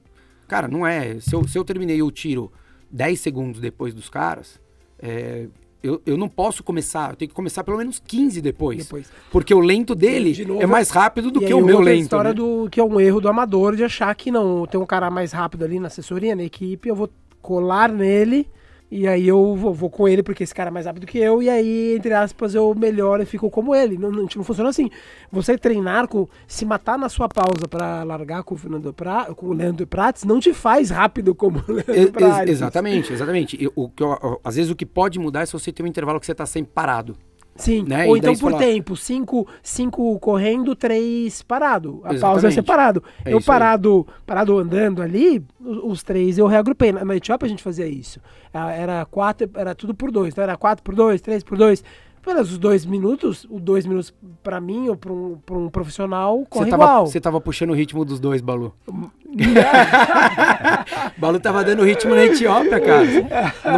cara, 0.49 0.67
não 0.67 0.87
é. 0.87 1.21
Se 1.21 1.35
eu, 1.35 1.47
se 1.47 1.57
eu 1.59 1.65
terminei 1.65 2.03
o 2.03 2.11
tiro 2.11 2.51
10 2.91 3.21
segundos 3.21 3.61
depois 3.61 3.95
dos 3.95 4.09
caras, 4.09 4.61
é, 4.99 5.47
eu, 5.83 6.03
eu 6.05 6.17
não 6.17 6.29
posso 6.29 6.65
começar, 6.65 7.11
eu 7.11 7.17
tenho 7.17 7.29
que 7.29 7.35
começar 7.35 7.63
pelo 7.63 7.79
menos 7.79 8.01
15 8.05 8.41
depois. 8.41 8.85
Depois. 8.85 9.11
Porque 9.31 9.55
o 9.55 9.61
lento 9.61 9.95
dele 9.95 10.33
De 10.33 10.45
novo, 10.45 10.63
é 10.63 10.67
mais 10.67 10.91
rápido 10.91 11.31
do 11.31 11.41
que 11.41 11.55
o 11.55 11.65
meu 11.65 11.81
lento. 11.81 12.03
história 12.03 12.31
né? 12.31 12.35
do 12.35 12.69
que 12.71 12.81
é 12.81 12.85
um 12.85 12.99
erro 13.01 13.21
do 13.21 13.29
amador 13.29 13.77
de 13.77 13.85
achar 13.85 14.15
que 14.15 14.31
não, 14.31 14.67
tem 14.67 14.81
um 14.81 14.87
cara 14.87 15.11
mais 15.11 15.33
rápido 15.33 15.65
ali 15.65 15.79
na 15.79 15.87
assessoria, 15.87 16.35
na 16.35 16.43
equipe, 16.43 16.89
eu 16.89 16.97
vou 16.97 17.09
colar 17.41 17.91
nele 17.91 18.49
e 18.91 19.07
aí 19.09 19.27
eu 19.27 19.55
vou, 19.57 19.75
vou 19.75 19.91
com 19.91 20.07
ele 20.09 20.23
porque 20.23 20.45
esse 20.45 20.55
cara 20.55 20.69
é 20.69 20.73
mais 20.73 20.87
rápido 20.87 21.07
que 21.07 21.19
eu 21.19 21.43
e 21.43 21.51
aí, 21.51 21.97
entre 21.97 22.13
aspas, 22.15 22.55
eu 22.55 22.75
melhoro 22.75 23.23
e 23.23 23.27
fico 23.27 23.51
como 23.51 23.75
ele. 23.75 23.99
Não, 23.99 24.11
não, 24.11 24.23
não 24.37 24.45
funciona 24.45 24.71
assim. 24.71 24.89
Você 25.33 25.59
treinar 25.59 26.07
com, 26.09 26.29
se 26.47 26.65
matar 26.65 26.97
na 26.99 27.09
sua 27.09 27.29
pausa 27.29 27.67
pra 27.69 28.05
largar 28.05 28.43
com 28.45 28.55
o 28.55 28.59
Fernando 28.59 28.93
pra, 28.93 29.27
com 29.35 29.47
o 29.47 29.53
Leandro 29.53 29.87
Prates 29.87 30.25
não 30.25 30.39
te 30.39 30.55
faz 30.55 30.91
rápido 30.91 31.35
como 31.35 31.63
o 31.69 31.73
Leandro 31.73 31.95
E- 31.95 31.99
ex- 32.03 32.11
Prates. 32.11 32.53
exatamente, 32.53 33.13
exatamente. 33.13 33.57
E 33.63 33.69
o 33.75 33.89
que 33.89 34.03
eu- 34.03 34.41
às 34.45 34.57
vezes 34.57 34.71
o 34.71 34.77
que 34.77 34.87
pode 34.87 35.19
mudar 35.19 35.43
é 35.43 35.47
se 35.47 35.53
você 35.53 35.73
tem 35.73 35.85
um 35.85 35.89
intervalo 35.89 36.21
que 36.21 36.27
você 36.27 36.35
tá 36.35 36.47
sempre 36.47 36.71
parado. 36.75 37.17
Sim, 37.57 37.85
né? 37.87 38.07
ou 38.07 38.17
então 38.17 38.35
por 38.35 38.53
fala- 38.53 38.63
tempo, 38.63 38.97
cinco, 38.97 39.47
cinco 39.63 40.19
correndo, 40.19 40.75
três 40.77 41.43
parado. 41.43 42.01
A 42.05 42.09
pausa 42.15 42.49
Exatamente. 42.49 42.63
parado. 42.63 43.03
É 43.25 43.33
eu 43.33 43.39
isso 43.39 43.51
aí. 43.51 43.59
parado, 43.59 44.07
parado 44.27 44.59
andando 44.59 45.03
ali, 45.03 45.43
os, 45.61 45.79
os 45.93 46.03
três 46.03 46.39
eu 46.39 46.47
reagrupei. 46.47 46.93
Na, 46.93 47.05
na 47.05 47.17
Etiópia 47.17 47.47
a 47.47 47.49
gente 47.49 47.63
fazia 47.63 47.87
isso. 47.87 48.21
Ah, 48.53 48.71
Era 48.73 49.05
quatro, 49.05 49.49
era 49.55 49.75
tudo 49.75 49.95
por 49.95 50.11
dois. 50.11 50.33
Então 50.33 50.45
era 50.45 50.57
quatro 50.57 50.83
por 50.83 50.95
dois, 50.95 51.21
três 51.21 51.43
por 51.43 51.57
dois. 51.59 51.83
Pelos 52.27 52.59
dois 52.59 52.85
minutos, 52.85 53.47
o 53.49 53.61
dois 53.61 53.87
minutos 53.87 54.13
pra 54.43 54.61
mim 54.61 54.89
ou 54.89 54.97
pra 54.97 55.13
um, 55.13 55.39
pra 55.47 55.57
um 55.57 55.69
profissional 55.69 56.45
corre 56.51 56.65
Você 56.65 56.71
tava, 56.73 56.83
igual. 56.83 57.07
você 57.07 57.21
tava 57.21 57.41
puxando 57.41 57.71
o 57.71 57.73
ritmo 57.73 58.05
dos 58.05 58.19
dois, 58.19 58.41
Balu. 58.41 58.75
Balu 61.17 61.39
tava 61.39 61.63
dando 61.63 61.85
ritmo 61.85 62.17
na 62.17 62.25
Etiópia, 62.25 62.81
cara. 62.81 63.05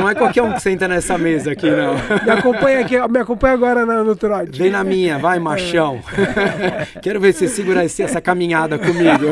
Não 0.01 0.09
é 0.09 0.15
qualquer 0.15 0.43
um 0.43 0.55
que 0.55 0.63
senta 0.63 0.89
nessa 0.89 1.19
mesa 1.19 1.53
aqui, 1.53 1.71
não. 1.71 1.95
Me 2.25 2.31
acompanha 2.31 2.81
aqui, 2.81 3.09
me 3.09 3.19
acompanha 3.19 3.53
agora 3.55 3.85
na- 3.85 4.03
no 4.03 4.17
trote. 4.17 4.59
Vem 4.59 4.71
na 4.71 4.83
minha, 4.83 5.19
vai, 5.19 5.39
machão. 5.39 6.01
Quero 7.03 7.21
ver 7.21 7.35
você 7.35 7.49
segurar 7.49 7.85
essa 7.85 8.19
caminhada 8.21 8.79
comigo. 8.79 9.27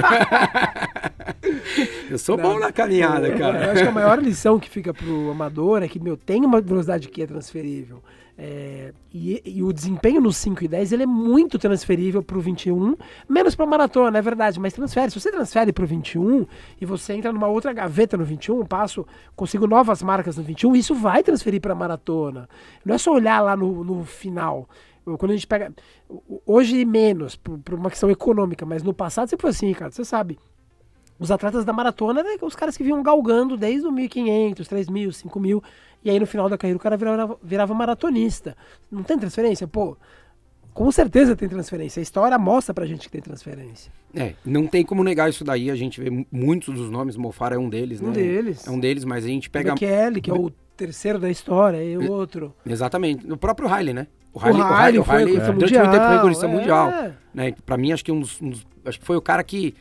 Eu 2.10 2.18
sou 2.18 2.36
bom 2.36 2.58
na 2.58 2.70
caminhada, 2.70 3.28
Eu 3.28 3.38
cara. 3.38 3.72
acho 3.72 3.82
que 3.82 3.88
a 3.88 3.92
maior 3.92 4.18
lição 4.22 4.58
que 4.58 4.68
fica 4.68 4.92
pro 4.92 5.30
amador 5.30 5.82
é 5.82 5.88
que, 5.88 5.98
meu, 5.98 6.18
tem 6.18 6.44
uma 6.44 6.60
velocidade 6.60 7.08
que 7.08 7.22
é 7.22 7.26
transferível. 7.26 8.02
É, 8.38 8.92
e, 9.12 9.42
e 9.46 9.62
o 9.62 9.72
desempenho 9.72 10.20
no 10.20 10.30
5 10.30 10.62
e 10.62 10.68
10 10.68 10.92
ele 10.92 11.04
é 11.04 11.06
muito 11.06 11.58
transferível 11.58 12.22
pro 12.22 12.38
21, 12.38 12.94
menos 13.26 13.54
pra 13.54 13.64
maratona, 13.64 14.18
é 14.18 14.22
verdade, 14.22 14.60
mas 14.60 14.74
transfere. 14.74 15.10
Se 15.10 15.18
você 15.18 15.30
transfere 15.30 15.72
pro 15.72 15.86
21 15.86 16.46
e 16.78 16.84
você 16.84 17.14
entra 17.14 17.32
numa 17.32 17.48
outra 17.48 17.72
gaveta 17.72 18.16
no 18.16 18.24
21, 18.24 18.66
passo, 18.66 19.06
consigo 19.34 19.66
novas 19.66 20.02
marcas 20.02 20.36
no 20.36 20.42
21, 20.42 20.76
isso 20.76 20.94
vai 20.94 21.22
transferir 21.22 21.60
pra 21.60 21.74
maratona. 21.74 22.48
Não 22.84 22.94
é 22.94 22.98
só 22.98 23.12
olhar 23.12 23.40
lá 23.40 23.56
no, 23.56 23.82
no 23.82 24.04
final. 24.04 24.68
Quando 25.18 25.30
a 25.30 25.34
gente 25.34 25.46
pega. 25.46 25.72
Hoje 26.44 26.84
menos, 26.84 27.36
por, 27.36 27.58
por 27.58 27.74
uma 27.74 27.88
questão 27.88 28.10
econômica, 28.10 28.66
mas 28.66 28.82
no 28.82 28.92
passado 28.92 29.28
sempre 29.28 29.42
foi 29.42 29.50
assim, 29.50 29.72
cara. 29.72 29.92
Você 29.92 30.04
sabe. 30.04 30.36
Os 31.18 31.30
atletas 31.30 31.64
da 31.64 31.72
maratona 31.72 32.20
eram 32.20 32.46
os 32.46 32.54
caras 32.56 32.76
que 32.76 32.84
vinham 32.84 33.02
galgando 33.02 33.56
desde 33.56 33.86
o 33.86 33.92
1.500, 33.92 34.56
3.000, 34.66 35.08
5.000. 35.08 35.62
E 36.04 36.10
aí 36.10 36.20
no 36.20 36.26
final 36.26 36.48
da 36.48 36.58
carreira 36.58 36.76
o 36.76 36.80
cara 36.80 36.96
virava, 36.96 37.38
virava 37.42 37.74
maratonista. 37.74 38.56
Não 38.90 39.02
tem 39.02 39.18
transferência? 39.18 39.66
Pô, 39.66 39.96
com 40.74 40.92
certeza 40.92 41.34
tem 41.34 41.48
transferência. 41.48 42.00
A 42.00 42.02
história 42.02 42.38
mostra 42.38 42.74
pra 42.74 42.84
gente 42.84 43.06
que 43.06 43.10
tem 43.10 43.20
transferência. 43.22 43.90
É, 44.14 44.34
não 44.44 44.66
tem 44.66 44.84
como 44.84 45.02
negar 45.02 45.28
isso 45.30 45.42
daí. 45.42 45.70
A 45.70 45.74
gente 45.74 46.00
vê 46.00 46.10
mu- 46.10 46.26
muitos 46.30 46.74
dos 46.74 46.90
nomes, 46.90 47.16
Mofara 47.16 47.54
é 47.56 47.58
um 47.58 47.68
deles, 47.68 48.00
Um 48.02 48.08
né? 48.08 48.12
deles. 48.12 48.66
É 48.66 48.70
um 48.70 48.78
deles, 48.78 49.04
mas 49.04 49.24
a 49.24 49.28
gente 49.28 49.48
pega. 49.48 49.72
O 49.72 49.74
Bekele, 49.74 50.20
que 50.20 50.30
é 50.30 50.34
o 50.34 50.50
terceiro 50.76 51.18
da 51.18 51.30
história, 51.30 51.82
e 51.82 51.96
o 51.96 52.12
outro. 52.12 52.54
Exatamente. 52.66 53.30
O 53.32 53.36
próprio 53.38 53.66
Riley, 53.68 53.94
né? 53.94 54.06
O 54.34 54.38
O 54.38 54.42
Riley 54.42 55.02
foi 55.02 55.24
recordista 55.24 55.52
durante 55.52 55.72
muito 55.78 55.90
tempo 55.90 56.04
foi 56.04 56.14
recordista 56.14 56.44
é. 56.46 56.48
mundial. 56.48 56.92
Né? 57.32 57.54
Pra 57.64 57.78
mim, 57.78 57.90
acho 57.92 58.04
que 58.04 58.12
um 58.12 58.20
dos, 58.20 58.40
um 58.42 58.50
dos- 58.50 58.66
Acho 58.84 59.00
que 59.00 59.06
foi 59.06 59.16
o 59.16 59.20
cara 59.22 59.42
que, 59.42 59.74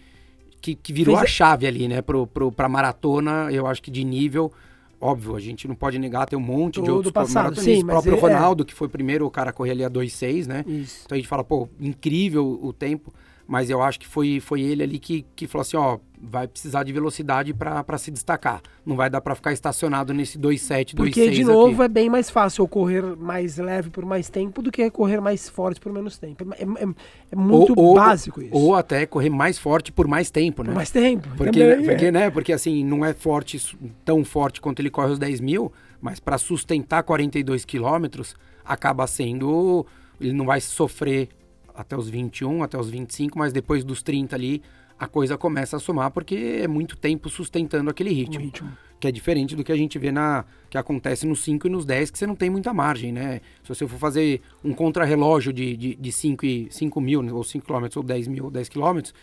que, 0.66 0.74
que 0.76 0.92
virou 0.92 1.16
Fez 1.16 1.24
a 1.26 1.32
chave 1.32 1.68
ali, 1.68 1.88
né? 1.88 2.02
Pro, 2.02 2.26
pro, 2.26 2.52
pra 2.52 2.68
maratona, 2.68 3.50
eu 3.52 3.68
acho 3.68 3.82
que 3.84 3.92
de 3.92 4.04
nível. 4.04 4.52
Óbvio, 5.00 5.36
a 5.36 5.40
gente 5.40 5.68
não 5.68 5.76
pode 5.76 6.00
negar, 6.00 6.26
tem 6.26 6.40
um 6.40 6.42
monte 6.42 6.76
de 6.76 6.88
Todo 6.88 6.96
outros 6.96 7.12
passado, 7.12 7.60
sim, 7.60 7.84
o 7.84 7.86
próprio 7.86 8.14
ele- 8.14 8.18
é. 8.18 8.22
Ronaldo, 8.22 8.66
que 8.66 8.74
foi 8.74 8.88
o 8.88 8.90
primeiro, 8.90 9.26
o 9.28 9.30
cara 9.30 9.54
correr 9.54 9.72
ali 9.72 9.84
a 9.84 9.90
2,6, 9.90 10.48
né? 10.48 10.64
Isso. 10.66 11.02
Então 11.06 11.16
a 11.16 11.20
gente 11.20 11.28
fala, 11.28 11.44
pô, 11.44 11.70
incrível 11.80 12.60
o 12.64 12.74
tempo, 12.74 13.14
mas 13.48 13.70
eu 13.70 13.82
acho 13.82 14.00
que 14.00 14.08
foi, 14.08 14.40
foi 14.40 14.62
ele 14.62 14.84
ali 14.84 14.98
que, 15.00 15.26
que 15.36 15.48
falou 15.48 15.62
assim, 15.62 15.78
ó, 15.78 16.00
vai 16.20 16.48
precisar 16.48 16.84
de 16.84 16.92
velocidade 16.92 17.54
pra 17.54 17.98
se 17.98 18.10
destacar. 18.10 18.62
Não 18.84 18.96
vai 18.96 19.10
dar 19.10 19.22
pra 19.22 19.36
ficar 19.36 19.54
estacionado 19.54 20.14
nesse 20.14 20.40
2,7, 20.40 20.94
2,6 20.94 20.96
Porque, 20.96 21.30
de 21.30 21.42
aqui. 21.42 21.44
novo, 21.44 21.84
é 21.84 21.88
bem 21.88 22.10
mais 22.10 22.30
fácil 22.30 22.68
correr 22.68 23.04
mais 23.16 23.58
leve 23.58 23.92
por 23.92 24.04
mais 24.04 24.28
tempo 24.30 24.62
do 24.64 24.72
que 24.72 24.90
correr 24.90 25.22
mais 25.22 25.48
forte 25.48 25.80
por 25.80 25.94
menos 25.94 26.18
tempo. 26.18 26.44
É, 26.54 26.64
é- 26.64 26.96
é 27.32 27.36
muito 27.36 27.74
Ou- 27.78 27.90
ou- 27.90 27.96
básico 27.96 28.42
isso. 28.42 28.56
Ou 28.56 28.74
até 28.74 29.06
correr 29.06 29.30
mais 29.30 29.60
forte 29.60 29.92
por 29.92 30.08
mais 30.08 30.32
tempo, 30.32 30.64
né? 30.64 30.70
por 30.70 30.76
mais 30.76 30.90
tempo. 30.90 31.28
Porque, 31.38 31.60
também, 31.60 31.86
porque, 31.86 32.06
é. 32.06 32.12
né? 32.12 32.30
Porque 32.32 32.52
assim, 32.54 32.84
não 32.84 33.06
é 33.06 33.14
forte, 33.14 33.78
tão 34.04 34.26
forte 34.26 34.60
quanto 34.60 34.80
ele 34.80 34.90
corre 34.90 35.12
os 35.12 35.20
10 35.20 35.40
mil, 35.40 35.72
mas 36.02 36.20
para 36.20 36.40
sustentar 36.40 37.04
42 37.04 37.64
quilômetros, 37.64 38.36
acaba 38.66 39.06
sendo. 39.06 39.86
Ele 40.20 40.34
não 40.34 40.46
vai 40.46 40.62
sofrer 40.62 41.30
até 41.76 41.98
os 41.98 42.10
21, 42.10 42.64
até 42.64 42.78
os 42.78 42.90
25, 42.90 43.38
mas 43.38 43.52
depois 43.54 43.84
dos 43.84 44.02
30 44.02 44.36
ali, 44.36 44.62
a 44.98 45.08
coisa 45.08 45.38
começa 45.38 45.78
a 45.78 45.80
somar, 45.80 46.12
porque 46.12 46.60
é 46.64 46.68
muito 46.68 46.96
tempo 46.96 47.30
sustentando 47.30 47.90
aquele 47.90 48.12
Um 48.12 48.14
ritmo. 48.14 48.46
ritmo. 48.46 48.78
Que 49.00 49.08
é 49.08 49.12
diferente 49.12 49.56
do 49.56 49.64
que 49.64 49.72
a 49.72 49.76
gente 49.76 50.00
vê 50.00 50.12
na. 50.12 50.46
que 50.70 50.78
acontece 50.78 51.28
nos 51.28 51.44
5 51.44 51.68
e 51.68 51.70
nos 51.70 51.86
10, 51.86 52.12
que 52.12 52.18
você 52.18 52.26
não 52.26 52.36
tem 52.36 52.50
muita 52.50 52.74
margem, 52.74 53.12
né? 53.12 53.42
Se 53.62 53.70
você 53.70 53.86
for 53.86 54.00
fazer 54.00 54.42
um 54.64 54.74
contrarrelógio 54.74 55.52
de, 55.52 55.76
de, 55.76 55.96
de 55.96 56.12
5, 56.12 56.46
e, 56.46 56.68
5 56.72 57.02
mil, 57.02 57.36
ou 57.36 57.44
5 57.44 57.66
quilômetros, 57.66 57.98
ou 57.98 58.04
10 58.04 58.28
mil, 58.28 58.46
ou 58.46 58.52
10 58.52 58.70
quilômetros, 58.70 59.14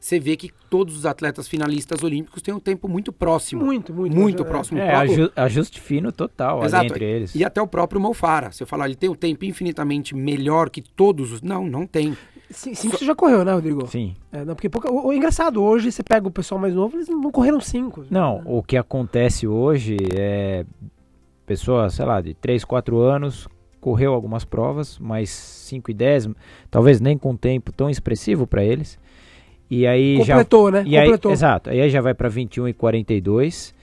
você 0.00 0.18
vê 0.20 0.36
que 0.36 0.50
todos 0.70 0.96
os 0.96 1.04
atletas 1.06 1.48
finalistas 1.48 2.02
olímpicos 2.02 2.40
têm 2.42 2.54
um 2.54 2.60
tempo 2.60 2.88
muito 2.88 3.12
próximo. 3.12 3.64
Muito, 3.64 3.92
muito. 3.92 4.16
Muito 4.16 4.42
É. 4.42 4.46
próximo. 4.46 4.78
O 4.78 4.82
É, 4.82 4.90
próprio- 4.90 5.12
aju 5.24 5.32
ajuste 5.36 5.80
fino 5.80 6.12
total 6.12 6.58
ali 6.58 6.66
Exato. 6.66 6.84
entre 6.86 7.04
eles. 7.04 7.34
E 7.34 7.44
até 7.44 7.60
o 7.60 7.66
próprio 7.66 8.00
Mofara. 8.00 8.52
Se 8.52 8.62
eu 8.62 8.66
falar, 8.66 8.86
ele 8.86 8.94
tem 8.94 9.08
um 9.10 9.14
tempo 9.14 9.44
infinitamente 9.44 10.14
melhor 10.14 10.70
que 10.70 10.80
todos 10.82 11.32
os. 11.32 11.42
Não, 11.42 11.66
não 11.66 11.86
tem. 11.86 12.16
Sim, 12.50 12.74
cinco 12.74 12.96
você 12.96 13.04
já 13.04 13.14
correu, 13.14 13.44
né, 13.44 13.52
Rodrigo? 13.52 13.86
Sim. 13.88 14.14
É, 14.32 14.42
não, 14.44 14.54
porque 14.54 14.70
pouca- 14.70 14.90
o, 14.90 15.08
o 15.08 15.12
engraçado, 15.12 15.62
hoje 15.62 15.92
você 15.92 16.02
pega 16.02 16.26
o 16.26 16.30
pessoal 16.30 16.58
mais 16.60 16.74
novo, 16.74 16.96
eles 16.96 17.08
não 17.08 17.30
correram 17.30 17.60
cinco. 17.60 18.04
Não, 18.10 18.40
o 18.46 18.62
que 18.62 18.76
acontece 18.76 19.46
hoje 19.46 19.96
é 20.16 20.64
pessoa, 21.44 21.90
sei 21.90 22.04
lá, 22.06 22.20
de 22.20 22.34
3, 22.34 22.64
4 22.64 22.98
anos, 23.00 23.48
correu 23.80 24.12
algumas 24.12 24.44
provas, 24.44 24.98
mas 24.98 25.30
5 25.30 25.90
e 25.90 25.94
10, 25.94 26.28
talvez 26.70 27.00
nem 27.00 27.16
com 27.16 27.36
tempo 27.36 27.72
tão 27.72 27.88
expressivo 27.88 28.46
para 28.46 28.62
eles. 28.64 28.98
E 29.70 29.86
aí 29.86 30.16
já 30.24 30.34
Completou, 30.34 30.70
né? 30.70 30.82
e 30.86 30.96
aí, 30.96 31.04
Completou. 31.06 31.32
exato. 31.32 31.70
Aí 31.70 31.88
já 31.90 32.00
vai 32.00 32.14
para 32.14 32.28
21 32.28 32.68
e 32.68 32.72
42. 32.72 33.76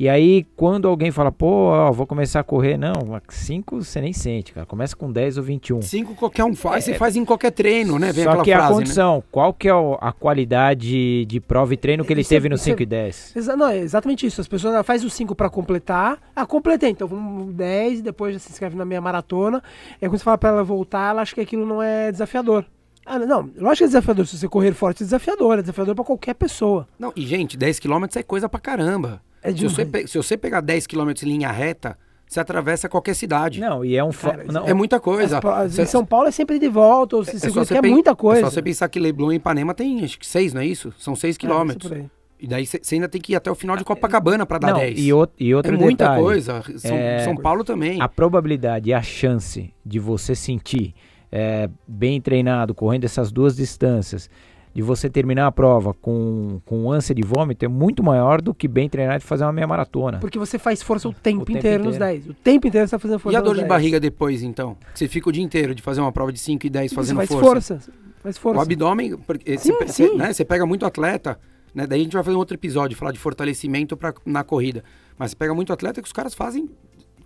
E 0.00 0.08
aí 0.08 0.46
quando 0.54 0.86
alguém 0.86 1.10
fala, 1.10 1.32
pô, 1.32 1.70
ó, 1.70 1.90
vou 1.90 2.06
começar 2.06 2.38
a 2.38 2.44
correr, 2.44 2.76
não, 2.76 2.92
5 3.28 3.82
você 3.82 4.00
nem 4.00 4.12
sente, 4.12 4.52
cara. 4.52 4.64
Começa 4.64 4.94
com 4.94 5.10
10 5.10 5.38
ou 5.38 5.42
21. 5.42 5.82
Cinco 5.82 6.14
qualquer 6.14 6.44
um 6.44 6.54
faz, 6.54 6.84
você 6.84 6.94
faz 6.94 7.16
em 7.16 7.24
qualquer 7.24 7.50
treino, 7.50 7.98
né? 7.98 8.12
Vem 8.12 8.22
É. 8.24 8.32
Só 8.32 8.42
que 8.44 8.52
a 8.52 8.58
frase, 8.58 8.72
né? 8.72 8.78
condição, 8.78 9.24
qual 9.32 9.52
que 9.52 9.68
é 9.68 9.72
a 10.00 10.12
qualidade 10.12 11.24
de 11.24 11.40
prova 11.40 11.74
e 11.74 11.76
treino 11.76 12.04
que 12.04 12.12
ele 12.12 12.20
Isso 12.20 12.32
é- 12.32 12.36
teve 12.36 12.48
no 12.48 12.54
isso 12.54 12.62
é- 12.68 12.72
5 12.72 12.82
e 12.82 12.86
10? 12.86 13.32
Exa- 13.36 13.56
não, 13.56 13.68
é 13.68 13.78
exatamente 13.78 14.24
isso. 14.24 14.40
As 14.40 14.46
pessoas 14.46 14.72
ah, 14.76 14.84
faz 14.84 15.02
o 15.04 15.10
5 15.10 15.34
pra 15.34 15.50
completar. 15.50 16.18
Ah, 16.34 16.46
completei. 16.46 16.90
Então 16.90 17.08
vamos 17.08 17.52
10, 17.54 18.00
depois 18.00 18.34
já 18.34 18.38
se 18.38 18.52
inscreve 18.52 18.76
na 18.76 18.84
minha 18.84 19.00
maratona. 19.00 19.60
E 20.00 20.04
aí 20.04 20.08
quando 20.08 20.18
você 20.18 20.24
fala 20.24 20.38
pra 20.38 20.50
ela 20.50 20.62
voltar, 20.62 21.10
ela 21.10 21.22
acha 21.22 21.34
que 21.34 21.40
aquilo 21.40 21.66
não 21.66 21.82
é 21.82 22.12
desafiador. 22.12 22.64
Ah, 23.08 23.18
não, 23.18 23.50
lógico 23.56 23.76
que 23.78 23.84
é 23.84 23.86
desafiador. 23.86 24.26
Se 24.26 24.36
você 24.38 24.48
correr 24.48 24.72
forte, 24.72 25.02
é 25.02 25.04
desafiador. 25.06 25.58
É 25.58 25.62
desafiador 25.62 25.94
pra 25.94 26.04
qualquer 26.04 26.34
pessoa. 26.34 26.86
Não, 26.98 27.12
e 27.16 27.26
gente, 27.26 27.56
10 27.56 27.78
km 27.80 28.04
é 28.16 28.22
coisa 28.22 28.48
pra 28.48 28.60
caramba. 28.60 29.22
É 29.42 29.50
se, 29.52 29.62
você, 29.64 29.84
pe- 29.86 30.06
se 30.06 30.16
você 30.18 30.36
pegar 30.36 30.60
10 30.60 30.86
km 30.86 31.10
em 31.22 31.26
linha 31.26 31.50
reta, 31.50 31.96
você 32.26 32.40
atravessa 32.40 32.88
qualquer 32.88 33.14
cidade. 33.14 33.60
Não, 33.60 33.84
e 33.84 33.96
é 33.96 34.04
um 34.04 34.10
Cara, 34.10 34.44
não, 34.44 34.66
É 34.66 34.74
muita 34.74 35.00
coisa. 35.00 35.40
Em 35.80 35.86
São 35.86 36.04
Paulo 36.04 36.26
é 36.28 36.30
sempre 36.30 36.58
de 36.58 36.68
volta, 36.68 37.16
ou 37.16 37.24
se 37.24 37.36
é 37.36 37.50
você 37.50 37.74
quer 37.80 37.88
muita 37.88 38.14
coisa. 38.14 38.40
É 38.40 38.44
só 38.44 38.50
você 38.50 38.60
pensar 38.62 38.88
que 38.88 38.98
Leblon 38.98 39.32
e 39.32 39.36
Ipanema 39.36 39.72
tem 39.72 40.04
acho 40.04 40.18
que 40.18 40.26
6, 40.26 40.52
não 40.52 40.60
é 40.60 40.66
isso? 40.66 40.92
São 40.98 41.16
6 41.16 41.36
É, 41.36 41.38
quilômetros. 41.38 41.90
aí. 41.92 42.06
E 42.40 42.46
daí 42.46 42.64
você 42.66 42.94
ainda 42.94 43.08
tem 43.08 43.20
que 43.20 43.32
ir 43.32 43.36
até 43.36 43.50
o 43.50 43.54
final 43.54 43.76
de 43.76 43.82
Copacabana 43.84 44.44
pra 44.46 44.58
dar 44.58 44.72
não, 44.72 44.78
10. 44.78 44.98
e, 45.00 45.12
o- 45.12 45.26
e 45.40 45.50
é 45.50 45.56
outro 45.56 45.76
muita 45.76 46.04
detalhe, 46.04 46.22
coisa. 46.22 46.62
São, 46.76 46.96
é- 46.96 47.24
São 47.24 47.34
Paulo 47.36 47.64
também. 47.64 48.00
a 48.00 48.08
probabilidade 48.08 48.90
e 48.90 48.94
a 48.94 49.02
chance 49.02 49.72
de 49.84 49.98
você 49.98 50.34
sentir 50.36 50.94
é, 51.30 51.68
bem 51.86 52.20
treinado, 52.20 52.74
correndo 52.74 53.04
essas 53.04 53.30
duas 53.32 53.56
distâncias, 53.56 54.28
de 54.74 54.82
você 54.82 55.08
terminar 55.10 55.46
a 55.46 55.52
prova 55.52 55.92
com, 55.94 56.60
com 56.64 56.92
ânsia 56.92 57.14
de 57.14 57.22
vômito 57.22 57.64
é 57.64 57.68
muito 57.68 58.02
maior 58.02 58.40
do 58.40 58.54
que 58.54 58.68
bem 58.68 58.88
treinado 58.88 59.20
de 59.20 59.24
fazer 59.24 59.44
uma 59.44 59.52
meia 59.52 59.66
maratona. 59.66 60.18
Porque 60.18 60.38
você 60.38 60.58
faz 60.58 60.82
força 60.82 61.08
o 61.08 61.12
tempo, 61.12 61.44
tempo 61.44 61.58
inteiro, 61.58 61.84
nos 61.84 61.96
inteiro. 61.96 62.20
10. 62.22 62.28
O 62.30 62.34
tempo 62.34 62.66
inteiro 62.68 62.86
você 62.86 62.90
tá 62.92 62.98
fazendo 62.98 63.18
força 63.18 63.36
E 63.36 63.38
a 63.38 63.40
dor 63.40 63.48
nos 63.48 63.56
de 63.56 63.62
10. 63.62 63.68
barriga 63.68 63.98
depois, 63.98 64.42
então? 64.42 64.76
Você 64.94 65.08
fica 65.08 65.28
o 65.28 65.32
dia 65.32 65.42
inteiro 65.42 65.74
de 65.74 65.82
fazer 65.82 66.00
uma 66.00 66.12
prova 66.12 66.32
de 66.32 66.38
5 66.38 66.66
e 66.66 66.70
10 66.70 66.90
Você 66.90 66.94
fazendo 66.94 67.16
faz 67.16 67.28
força. 67.30 67.74
força. 67.76 67.92
Faz 68.22 68.38
força. 68.38 68.58
O 68.58 68.62
abdômen, 68.62 69.16
porque 69.18 69.56
Sim, 69.58 69.72
você, 69.72 69.88
sim. 69.88 70.06
você- 70.08 70.14
né, 70.16 70.32
você 70.32 70.44
pega 70.44 70.64
muito 70.66 70.84
atleta, 70.86 71.38
né? 71.74 71.86
Daí 71.86 72.00
a 72.00 72.04
gente 72.04 72.12
vai 72.12 72.22
fazer 72.22 72.36
um 72.36 72.40
outro 72.40 72.54
episódio, 72.54 72.96
falar 72.96 73.12
de 73.12 73.18
fortalecimento 73.18 73.96
pra, 73.96 74.12
na 74.24 74.44
corrida. 74.44 74.84
Mas 75.18 75.30
você 75.30 75.36
pega 75.36 75.54
muito 75.54 75.72
atleta 75.72 76.00
que 76.00 76.06
os 76.06 76.12
caras 76.12 76.34
fazem 76.34 76.68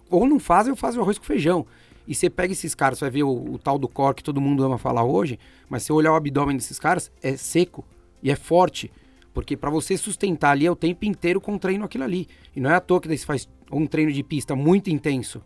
ou 0.09 0.27
não 0.27 0.39
fazem 0.39 0.71
ou 0.71 0.77
fazem 0.77 0.99
o 0.99 1.03
arroz 1.03 1.19
com 1.19 1.25
feijão. 1.25 1.67
E 2.07 2.15
você 2.15 2.29
pega 2.29 2.53
esses 2.53 2.75
caras, 2.75 2.99
você 2.99 3.05
vai 3.05 3.11
ver 3.11 3.23
o, 3.23 3.53
o 3.55 3.59
tal 3.59 3.79
do 3.79 3.89
core 3.89 4.17
que 4.17 4.25
todo 4.25 4.41
mundo 4.41 4.65
ama 4.65 4.79
falar 4.79 5.05
hoje, 5.05 5.39
mas 5.69 5.83
se 5.83 5.87
você 5.89 5.93
olhar 5.93 6.13
o 6.13 6.17
abdômen 6.17 6.57
desses 6.57 6.79
caras, 6.79 7.11
é 7.23 7.37
seco 7.37 7.85
e 8.23 8.31
é 8.31 8.37
forte. 8.37 8.91
Porque 9.33 9.57
para 9.57 9.71
você 9.71 9.97
sustentar 9.97 10.51
ali 10.51 10.67
é 10.67 10.71
o 10.71 10.77
tempo 10.77 11.05
inteiro 11.05 11.41
com 11.41 11.57
treino 11.57 11.85
aquilo 11.85 12.05
ali. 12.05 12.29
E 12.55 12.61
não 12.61 12.71
é 12.71 12.75
à 12.75 12.81
toa 12.81 13.01
que 13.01 13.09
daí 13.09 13.17
você 13.17 13.25
faz 13.25 13.49
um 13.71 13.87
treino 13.87 14.13
de 14.13 14.23
pista 14.23 14.55
muito 14.55 14.91
intenso, 14.91 15.41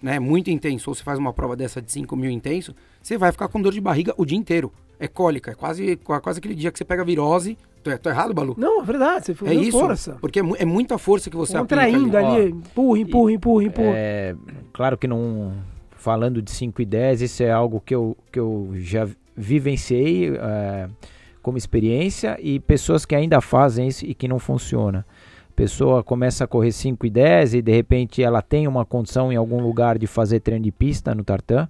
né? 0.00 0.20
Muito 0.20 0.50
intenso, 0.50 0.90
ou 0.90 0.94
você 0.94 1.02
faz 1.02 1.18
uma 1.18 1.32
prova 1.32 1.56
dessa 1.56 1.82
de 1.82 1.90
5 1.90 2.14
mil 2.16 2.30
intenso, 2.30 2.74
você 3.02 3.18
vai 3.18 3.32
ficar 3.32 3.48
com 3.48 3.60
dor 3.60 3.72
de 3.72 3.80
barriga 3.80 4.14
o 4.16 4.24
dia 4.24 4.38
inteiro. 4.38 4.72
É 5.00 5.08
cólica, 5.08 5.50
é 5.50 5.54
quase, 5.54 5.96
quase 5.96 6.38
aquele 6.38 6.54
dia 6.54 6.70
que 6.70 6.78
você 6.78 6.84
pega 6.84 7.04
virose. 7.04 7.58
Tô, 7.82 7.98
tô 7.98 8.08
errado, 8.08 8.32
Balu? 8.32 8.54
Não, 8.56 8.80
é 8.80 8.84
verdade, 8.84 9.34
você 9.34 9.44
É 9.48 9.52
isso, 9.54 9.76
força. 9.76 10.16
porque 10.20 10.38
é, 10.38 10.42
é 10.58 10.64
muita 10.64 10.96
força 10.96 11.28
que 11.28 11.36
você 11.36 11.56
aplica 11.56 11.82
Contraindo 11.82 12.16
ali. 12.16 12.26
ali, 12.26 12.50
empurra, 12.52 12.98
empurra, 13.00 13.32
empurra, 13.32 13.64
empurra. 13.64 13.92
É, 13.92 14.36
claro 14.72 14.96
que 14.96 15.08
não. 15.08 15.52
Falando 16.02 16.42
de 16.42 16.50
5 16.50 16.82
e 16.82 16.84
10, 16.84 17.22
isso 17.22 17.44
é 17.44 17.52
algo 17.52 17.80
que 17.80 17.94
eu, 17.94 18.16
que 18.32 18.40
eu 18.40 18.70
já 18.74 19.06
vivenciei 19.36 20.34
é, 20.34 20.88
como 21.40 21.56
experiência 21.56 22.36
e 22.40 22.58
pessoas 22.58 23.06
que 23.06 23.14
ainda 23.14 23.40
fazem 23.40 23.86
isso 23.86 24.04
e 24.04 24.12
que 24.12 24.26
não 24.26 24.40
funciona. 24.40 25.06
A 25.48 25.52
pessoa 25.54 26.02
começa 26.02 26.42
a 26.42 26.46
correr 26.48 26.72
5 26.72 27.06
e 27.06 27.08
10 27.08 27.54
e 27.54 27.62
de 27.62 27.70
repente 27.70 28.20
ela 28.20 28.42
tem 28.42 28.66
uma 28.66 28.84
condição 28.84 29.32
em 29.32 29.36
algum 29.36 29.62
lugar 29.62 29.96
de 29.96 30.08
fazer 30.08 30.40
treino 30.40 30.64
de 30.64 30.72
pista 30.72 31.14
no 31.14 31.22
tartan. 31.22 31.68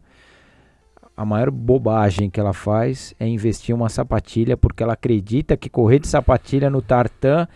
A 1.14 1.26
maior 1.26 1.50
bobagem 1.50 2.30
que 2.30 2.40
ela 2.40 2.54
faz 2.54 3.14
é 3.20 3.28
investir 3.28 3.74
uma 3.74 3.90
sapatilha 3.90 4.56
porque 4.56 4.82
ela 4.82 4.94
acredita 4.94 5.58
que 5.58 5.68
correr 5.68 5.98
de 5.98 6.08
sapatilha 6.08 6.70
no 6.70 6.80
tartan 6.80 7.46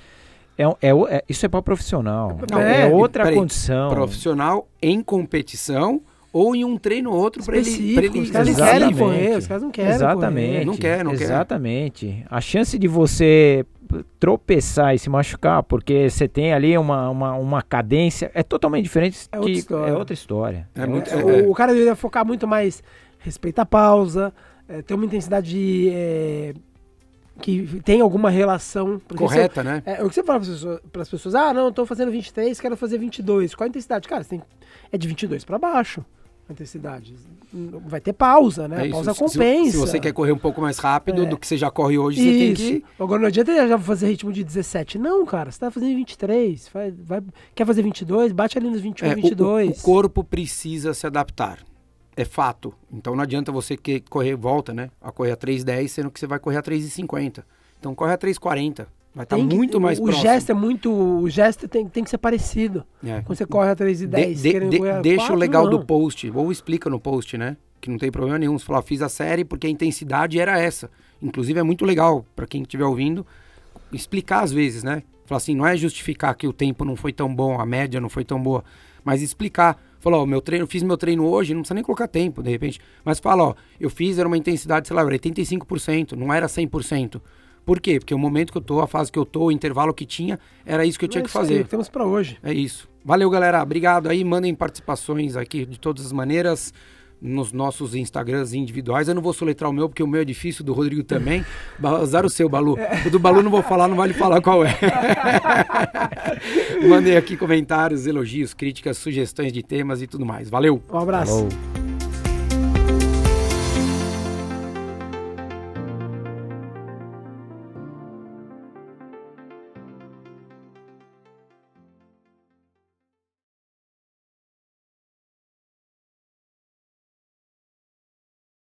é, 0.58 0.64
é 0.64 0.90
é- 1.08 1.24
isso 1.26 1.46
é 1.46 1.48
para 1.48 1.62
profissional. 1.62 2.38
Não, 2.50 2.60
é, 2.60 2.82
é, 2.82 2.86
outra 2.86 3.24
peraí, 3.24 3.38
condição. 3.38 3.88
Profissional 3.88 4.68
em 4.82 5.02
competição 5.02 6.02
ou 6.36 6.54
em 6.54 6.64
um 6.64 6.76
treino 6.76 7.10
ou 7.10 7.16
outro 7.18 7.42
para 7.44 7.56
ele, 7.56 7.94
pra 7.94 8.04
ele 8.04 8.20
os 8.20 8.30
caras 8.30 8.48
não 8.48 8.54
Exatamente. 8.54 8.80
querem 8.80 8.96
correr, 8.96 9.36
os 9.38 9.46
caras 9.46 9.62
não 9.62 9.70
querem 9.70 9.92
Exatamente. 9.92 10.48
correr. 10.52 10.64
Não 10.64 10.76
quer, 10.76 11.04
não 11.04 11.10
quer. 11.16 11.22
Exatamente. 11.24 12.24
A 12.28 12.40
chance 12.40 12.78
de 12.78 12.86
você 12.88 13.64
tropeçar 14.18 14.94
e 14.94 14.98
se 14.98 15.08
machucar 15.08 15.62
porque 15.62 16.10
você 16.10 16.26
tem 16.28 16.52
ali 16.52 16.76
uma, 16.76 17.08
uma, 17.08 17.34
uma 17.34 17.62
cadência 17.62 18.30
é 18.34 18.42
totalmente 18.42 18.82
diferente. 18.84 19.28
É 19.32 19.38
outra 19.38 19.52
história. 19.52 19.90
É 19.90 19.94
outra 19.96 20.14
história. 20.14 20.68
É 20.74 20.86
muito- 20.86 21.14
outra- 21.14 21.44
O, 21.44 21.50
o 21.50 21.54
cara 21.54 21.72
deveria 21.72 21.94
focar 21.96 22.26
muito 22.26 22.46
mais 22.46 22.82
respeito 23.20 23.58
à 23.60 23.66
pausa, 23.66 24.32
é, 24.68 24.82
ter 24.82 24.94
uma 24.94 25.04
intensidade 25.04 25.88
é, 25.90 26.52
que 27.40 27.80
tem 27.84 28.00
alguma 28.00 28.28
relação. 28.30 29.00
correta, 29.16 29.62
né? 29.62 29.82
você- 29.84 29.90
é, 29.90 30.02
o 30.04 30.08
que 30.08 30.14
você 30.14 30.22
fala 30.22 30.40
para 30.92 31.02
as 31.02 31.08
pessoas, 31.08 31.34
ah, 31.34 31.52
não, 31.54 31.66
eu 31.66 31.72
tô 31.72 31.86
fazendo 31.86 32.10
23, 32.10 32.60
quero 32.60 32.76
fazer 32.76 32.98
22. 32.98 33.54
Qual 33.54 33.64
a 33.64 33.68
intensidade? 33.68 34.08
Cara, 34.08 34.22
você 34.24 34.30
tem, 34.30 34.42
é 34.92 34.98
de 34.98 35.06
22 35.08 35.44
para 35.44 35.58
baixo 35.58 36.00
a 36.00 36.04
intensidade. 36.52 37.14
Vai 37.86 38.00
ter 38.00 38.12
pausa, 38.12 38.68
né? 38.68 38.76
É 38.76 38.80
a 38.80 38.84
isso. 38.86 38.92
pausa 38.94 39.14
Se- 39.14 39.18
compensa. 39.20 39.70
Se, 39.72 39.76
você 39.76 39.98
quer 40.00 40.12
correr 40.12 40.32
um 40.32 40.38
pouco 40.38 40.60
mais 40.60 40.78
rápido 40.78 41.22
É. 41.22 41.26
do 41.26 41.36
que 41.38 41.46
você 41.46 41.56
já 41.56 41.70
corre 41.70 41.96
hoje, 41.98 42.18
você 42.18 42.24
tem 42.38 42.52
Isso. 42.52 42.62
que. 42.62 42.84
Agora 43.02 43.20
não 43.20 43.28
adianta 43.28 43.66
já 43.68 43.78
fazer 43.78 44.08
ritmo 44.08 44.32
de 44.32 44.44
17. 44.44 44.98
Não, 44.98 45.24
cara, 45.24 45.50
você 45.50 45.58
tá 45.60 45.70
fazendo 45.70 45.94
23. 45.96 46.68
Vai, 46.72 46.90
vai, 46.90 47.22
quer 47.54 47.66
fazer 47.66 47.82
22? 47.82 48.32
Bate 48.32 48.58
ali 48.58 48.68
nos 48.70 48.80
21, 48.80 49.06
É, 49.06 49.10
o- 49.10 49.12
o, 49.18 49.22
22. 49.22 49.78
o 49.78 49.82
corpo 49.82 50.22
precisa 50.24 50.92
se 50.94 51.06
adaptar. 51.06 51.58
É 52.16 52.24
fato. 52.24 52.72
Então 52.92 53.14
não 53.14 53.22
adianta 53.22 53.52
você 53.52 53.76
que 53.76 54.00
correr, 54.00 54.34
volta, 54.36 54.72
né? 54.72 54.90
A 55.00 55.12
correr 55.12 55.32
a 55.32 55.36
3,10, 55.36 55.88
sendo 55.90 56.10
que 56.10 56.18
você 56.18 56.26
vai 56.26 56.38
correr 56.38 56.56
a 56.58 56.62
3,50. 56.62 57.44
Então 57.78 57.94
corre 57.94 58.12
a 58.14 58.18
3,40. 58.18 58.86
Vai 59.16 59.24
estar 59.24 59.36
que- 59.36 59.42
muito 59.42 59.80
mais 59.80 59.98
o 59.98 60.02
próximo. 60.02 60.22
gesto 60.22 60.50
é 60.50 60.54
muito. 60.54 60.92
O 60.92 61.28
gesto 61.30 61.66
tem, 61.66 61.88
tem 61.88 62.04
que 62.04 62.10
ser 62.10 62.18
parecido. 62.18 62.84
É. 63.02 63.22
Quando 63.22 63.38
você 63.38 63.46
corre 63.46 63.70
a 63.70 63.74
3 63.74 64.02
e 64.02 64.06
De- 64.06 64.10
10, 64.14 64.42
de- 64.42 64.68
de- 64.68 64.78
correr 64.78 64.90
a 64.90 65.00
deixa 65.00 65.18
4, 65.20 65.34
o 65.34 65.38
legal 65.38 65.64
não. 65.64 65.70
do 65.70 65.86
post, 65.86 66.30
ou 66.34 66.52
explica 66.52 66.90
no 66.90 67.00
post, 67.00 67.38
né? 67.38 67.56
Que 67.80 67.88
não 67.90 67.96
tem 67.96 68.10
problema 68.12 68.38
nenhum. 68.38 68.58
Você 68.58 68.66
fala, 68.66 68.82
fiz 68.82 69.00
a 69.00 69.08
série 69.08 69.42
porque 69.42 69.66
a 69.66 69.70
intensidade 69.70 70.38
era 70.38 70.60
essa. 70.60 70.90
Inclusive 71.22 71.58
é 71.58 71.62
muito 71.62 71.82
legal 71.84 72.26
para 72.36 72.46
quem 72.46 72.60
estiver 72.60 72.84
ouvindo 72.84 73.26
explicar 73.90 74.42
às 74.42 74.52
vezes, 74.52 74.82
né? 74.84 75.02
Falar 75.24 75.38
assim, 75.38 75.54
não 75.56 75.66
é 75.66 75.76
justificar 75.76 76.34
que 76.34 76.46
o 76.46 76.52
tempo 76.52 76.84
não 76.84 76.94
foi 76.94 77.12
tão 77.12 77.34
bom, 77.34 77.58
a 77.60 77.64
média 77.66 78.00
não 78.00 78.08
foi 78.10 78.24
tão 78.24 78.40
boa, 78.40 78.62
mas 79.02 79.22
explicar. 79.22 79.80
Falar, 79.98 80.18
ó, 80.18 80.26
meu 80.26 80.40
treino, 80.42 80.66
fiz 80.66 80.82
meu 80.82 80.96
treino 80.96 81.26
hoje, 81.26 81.52
não 81.54 81.62
precisa 81.62 81.74
nem 81.74 81.82
colocar 81.82 82.06
tempo, 82.06 82.42
de 82.42 82.50
repente. 82.50 82.78
Mas 83.04 83.18
fala, 83.18 83.42
ó, 83.44 83.54
eu 83.80 83.88
fiz, 83.90 84.18
era 84.18 84.28
uma 84.28 84.36
intensidade, 84.36 84.86
sei 84.86 84.94
lá, 84.94 85.02
era 85.02 85.10
85%, 85.10 86.12
não 86.12 86.32
era 86.32 86.46
100%. 86.46 87.20
Por 87.66 87.80
quê? 87.80 87.98
Porque 87.98 88.14
o 88.14 88.18
momento 88.18 88.52
que 88.52 88.58
eu 88.58 88.62
tô, 88.62 88.80
a 88.80 88.86
fase 88.86 89.10
que 89.10 89.18
eu 89.18 89.26
tô, 89.26 89.46
o 89.46 89.52
intervalo 89.52 89.92
que 89.92 90.06
tinha, 90.06 90.38
era 90.64 90.86
isso 90.86 90.98
que 90.98 91.04
eu 91.04 91.08
tinha 91.08 91.20
É 91.20 91.24
que 91.24 91.30
fazer. 91.30 91.64
que 91.64 91.68
temos 91.70 91.88
pra 91.88 92.06
hoje. 92.06 92.38
É 92.42 92.52
isso. 92.54 92.88
Valeu, 93.04 93.28
galera. 93.28 93.60
Obrigado 93.60 94.08
aí. 94.08 94.24
Mandem 94.24 94.54
participações 94.54 95.36
aqui 95.36 95.66
de 95.66 95.78
todas 95.78 96.06
as 96.06 96.12
maneiras 96.12 96.72
nos 97.20 97.50
nossos 97.50 97.94
Instagrams 97.94 98.52
individuais. 98.54 99.08
Eu 99.08 99.14
não 99.16 99.22
vou 99.22 99.32
soletrar 99.32 99.68
o 99.68 99.74
meu, 99.74 99.88
porque 99.88 100.02
o 100.02 100.06
meu 100.06 100.20
é 100.20 100.24
difícil, 100.24 100.64
do 100.64 100.72
Rodrigo 100.72 101.02
também. 101.02 101.44
Usar 102.02 102.24
o 102.24 102.30
seu, 102.30 102.48
Balu. 102.48 102.76
O 103.04 103.10
do 103.10 103.18
Balu 103.18 103.42
não 103.42 103.50
vou 103.50 103.62
falar, 103.64 103.88
não 103.88 103.96
vale 103.96 104.14
falar 104.14 104.40
qual 104.40 104.64
é. 104.64 104.78
Mandem 106.88 107.16
aqui 107.16 107.36
comentários, 107.36 108.06
elogios, 108.06 108.54
críticas, 108.54 108.96
sugestões 108.98 109.52
de 109.52 109.62
temas 109.62 110.02
e 110.02 110.06
tudo 110.06 110.24
mais. 110.24 110.48
Valeu! 110.48 110.80
Um 110.92 110.98
abraço. 110.98 111.48
Falou. 111.48 111.85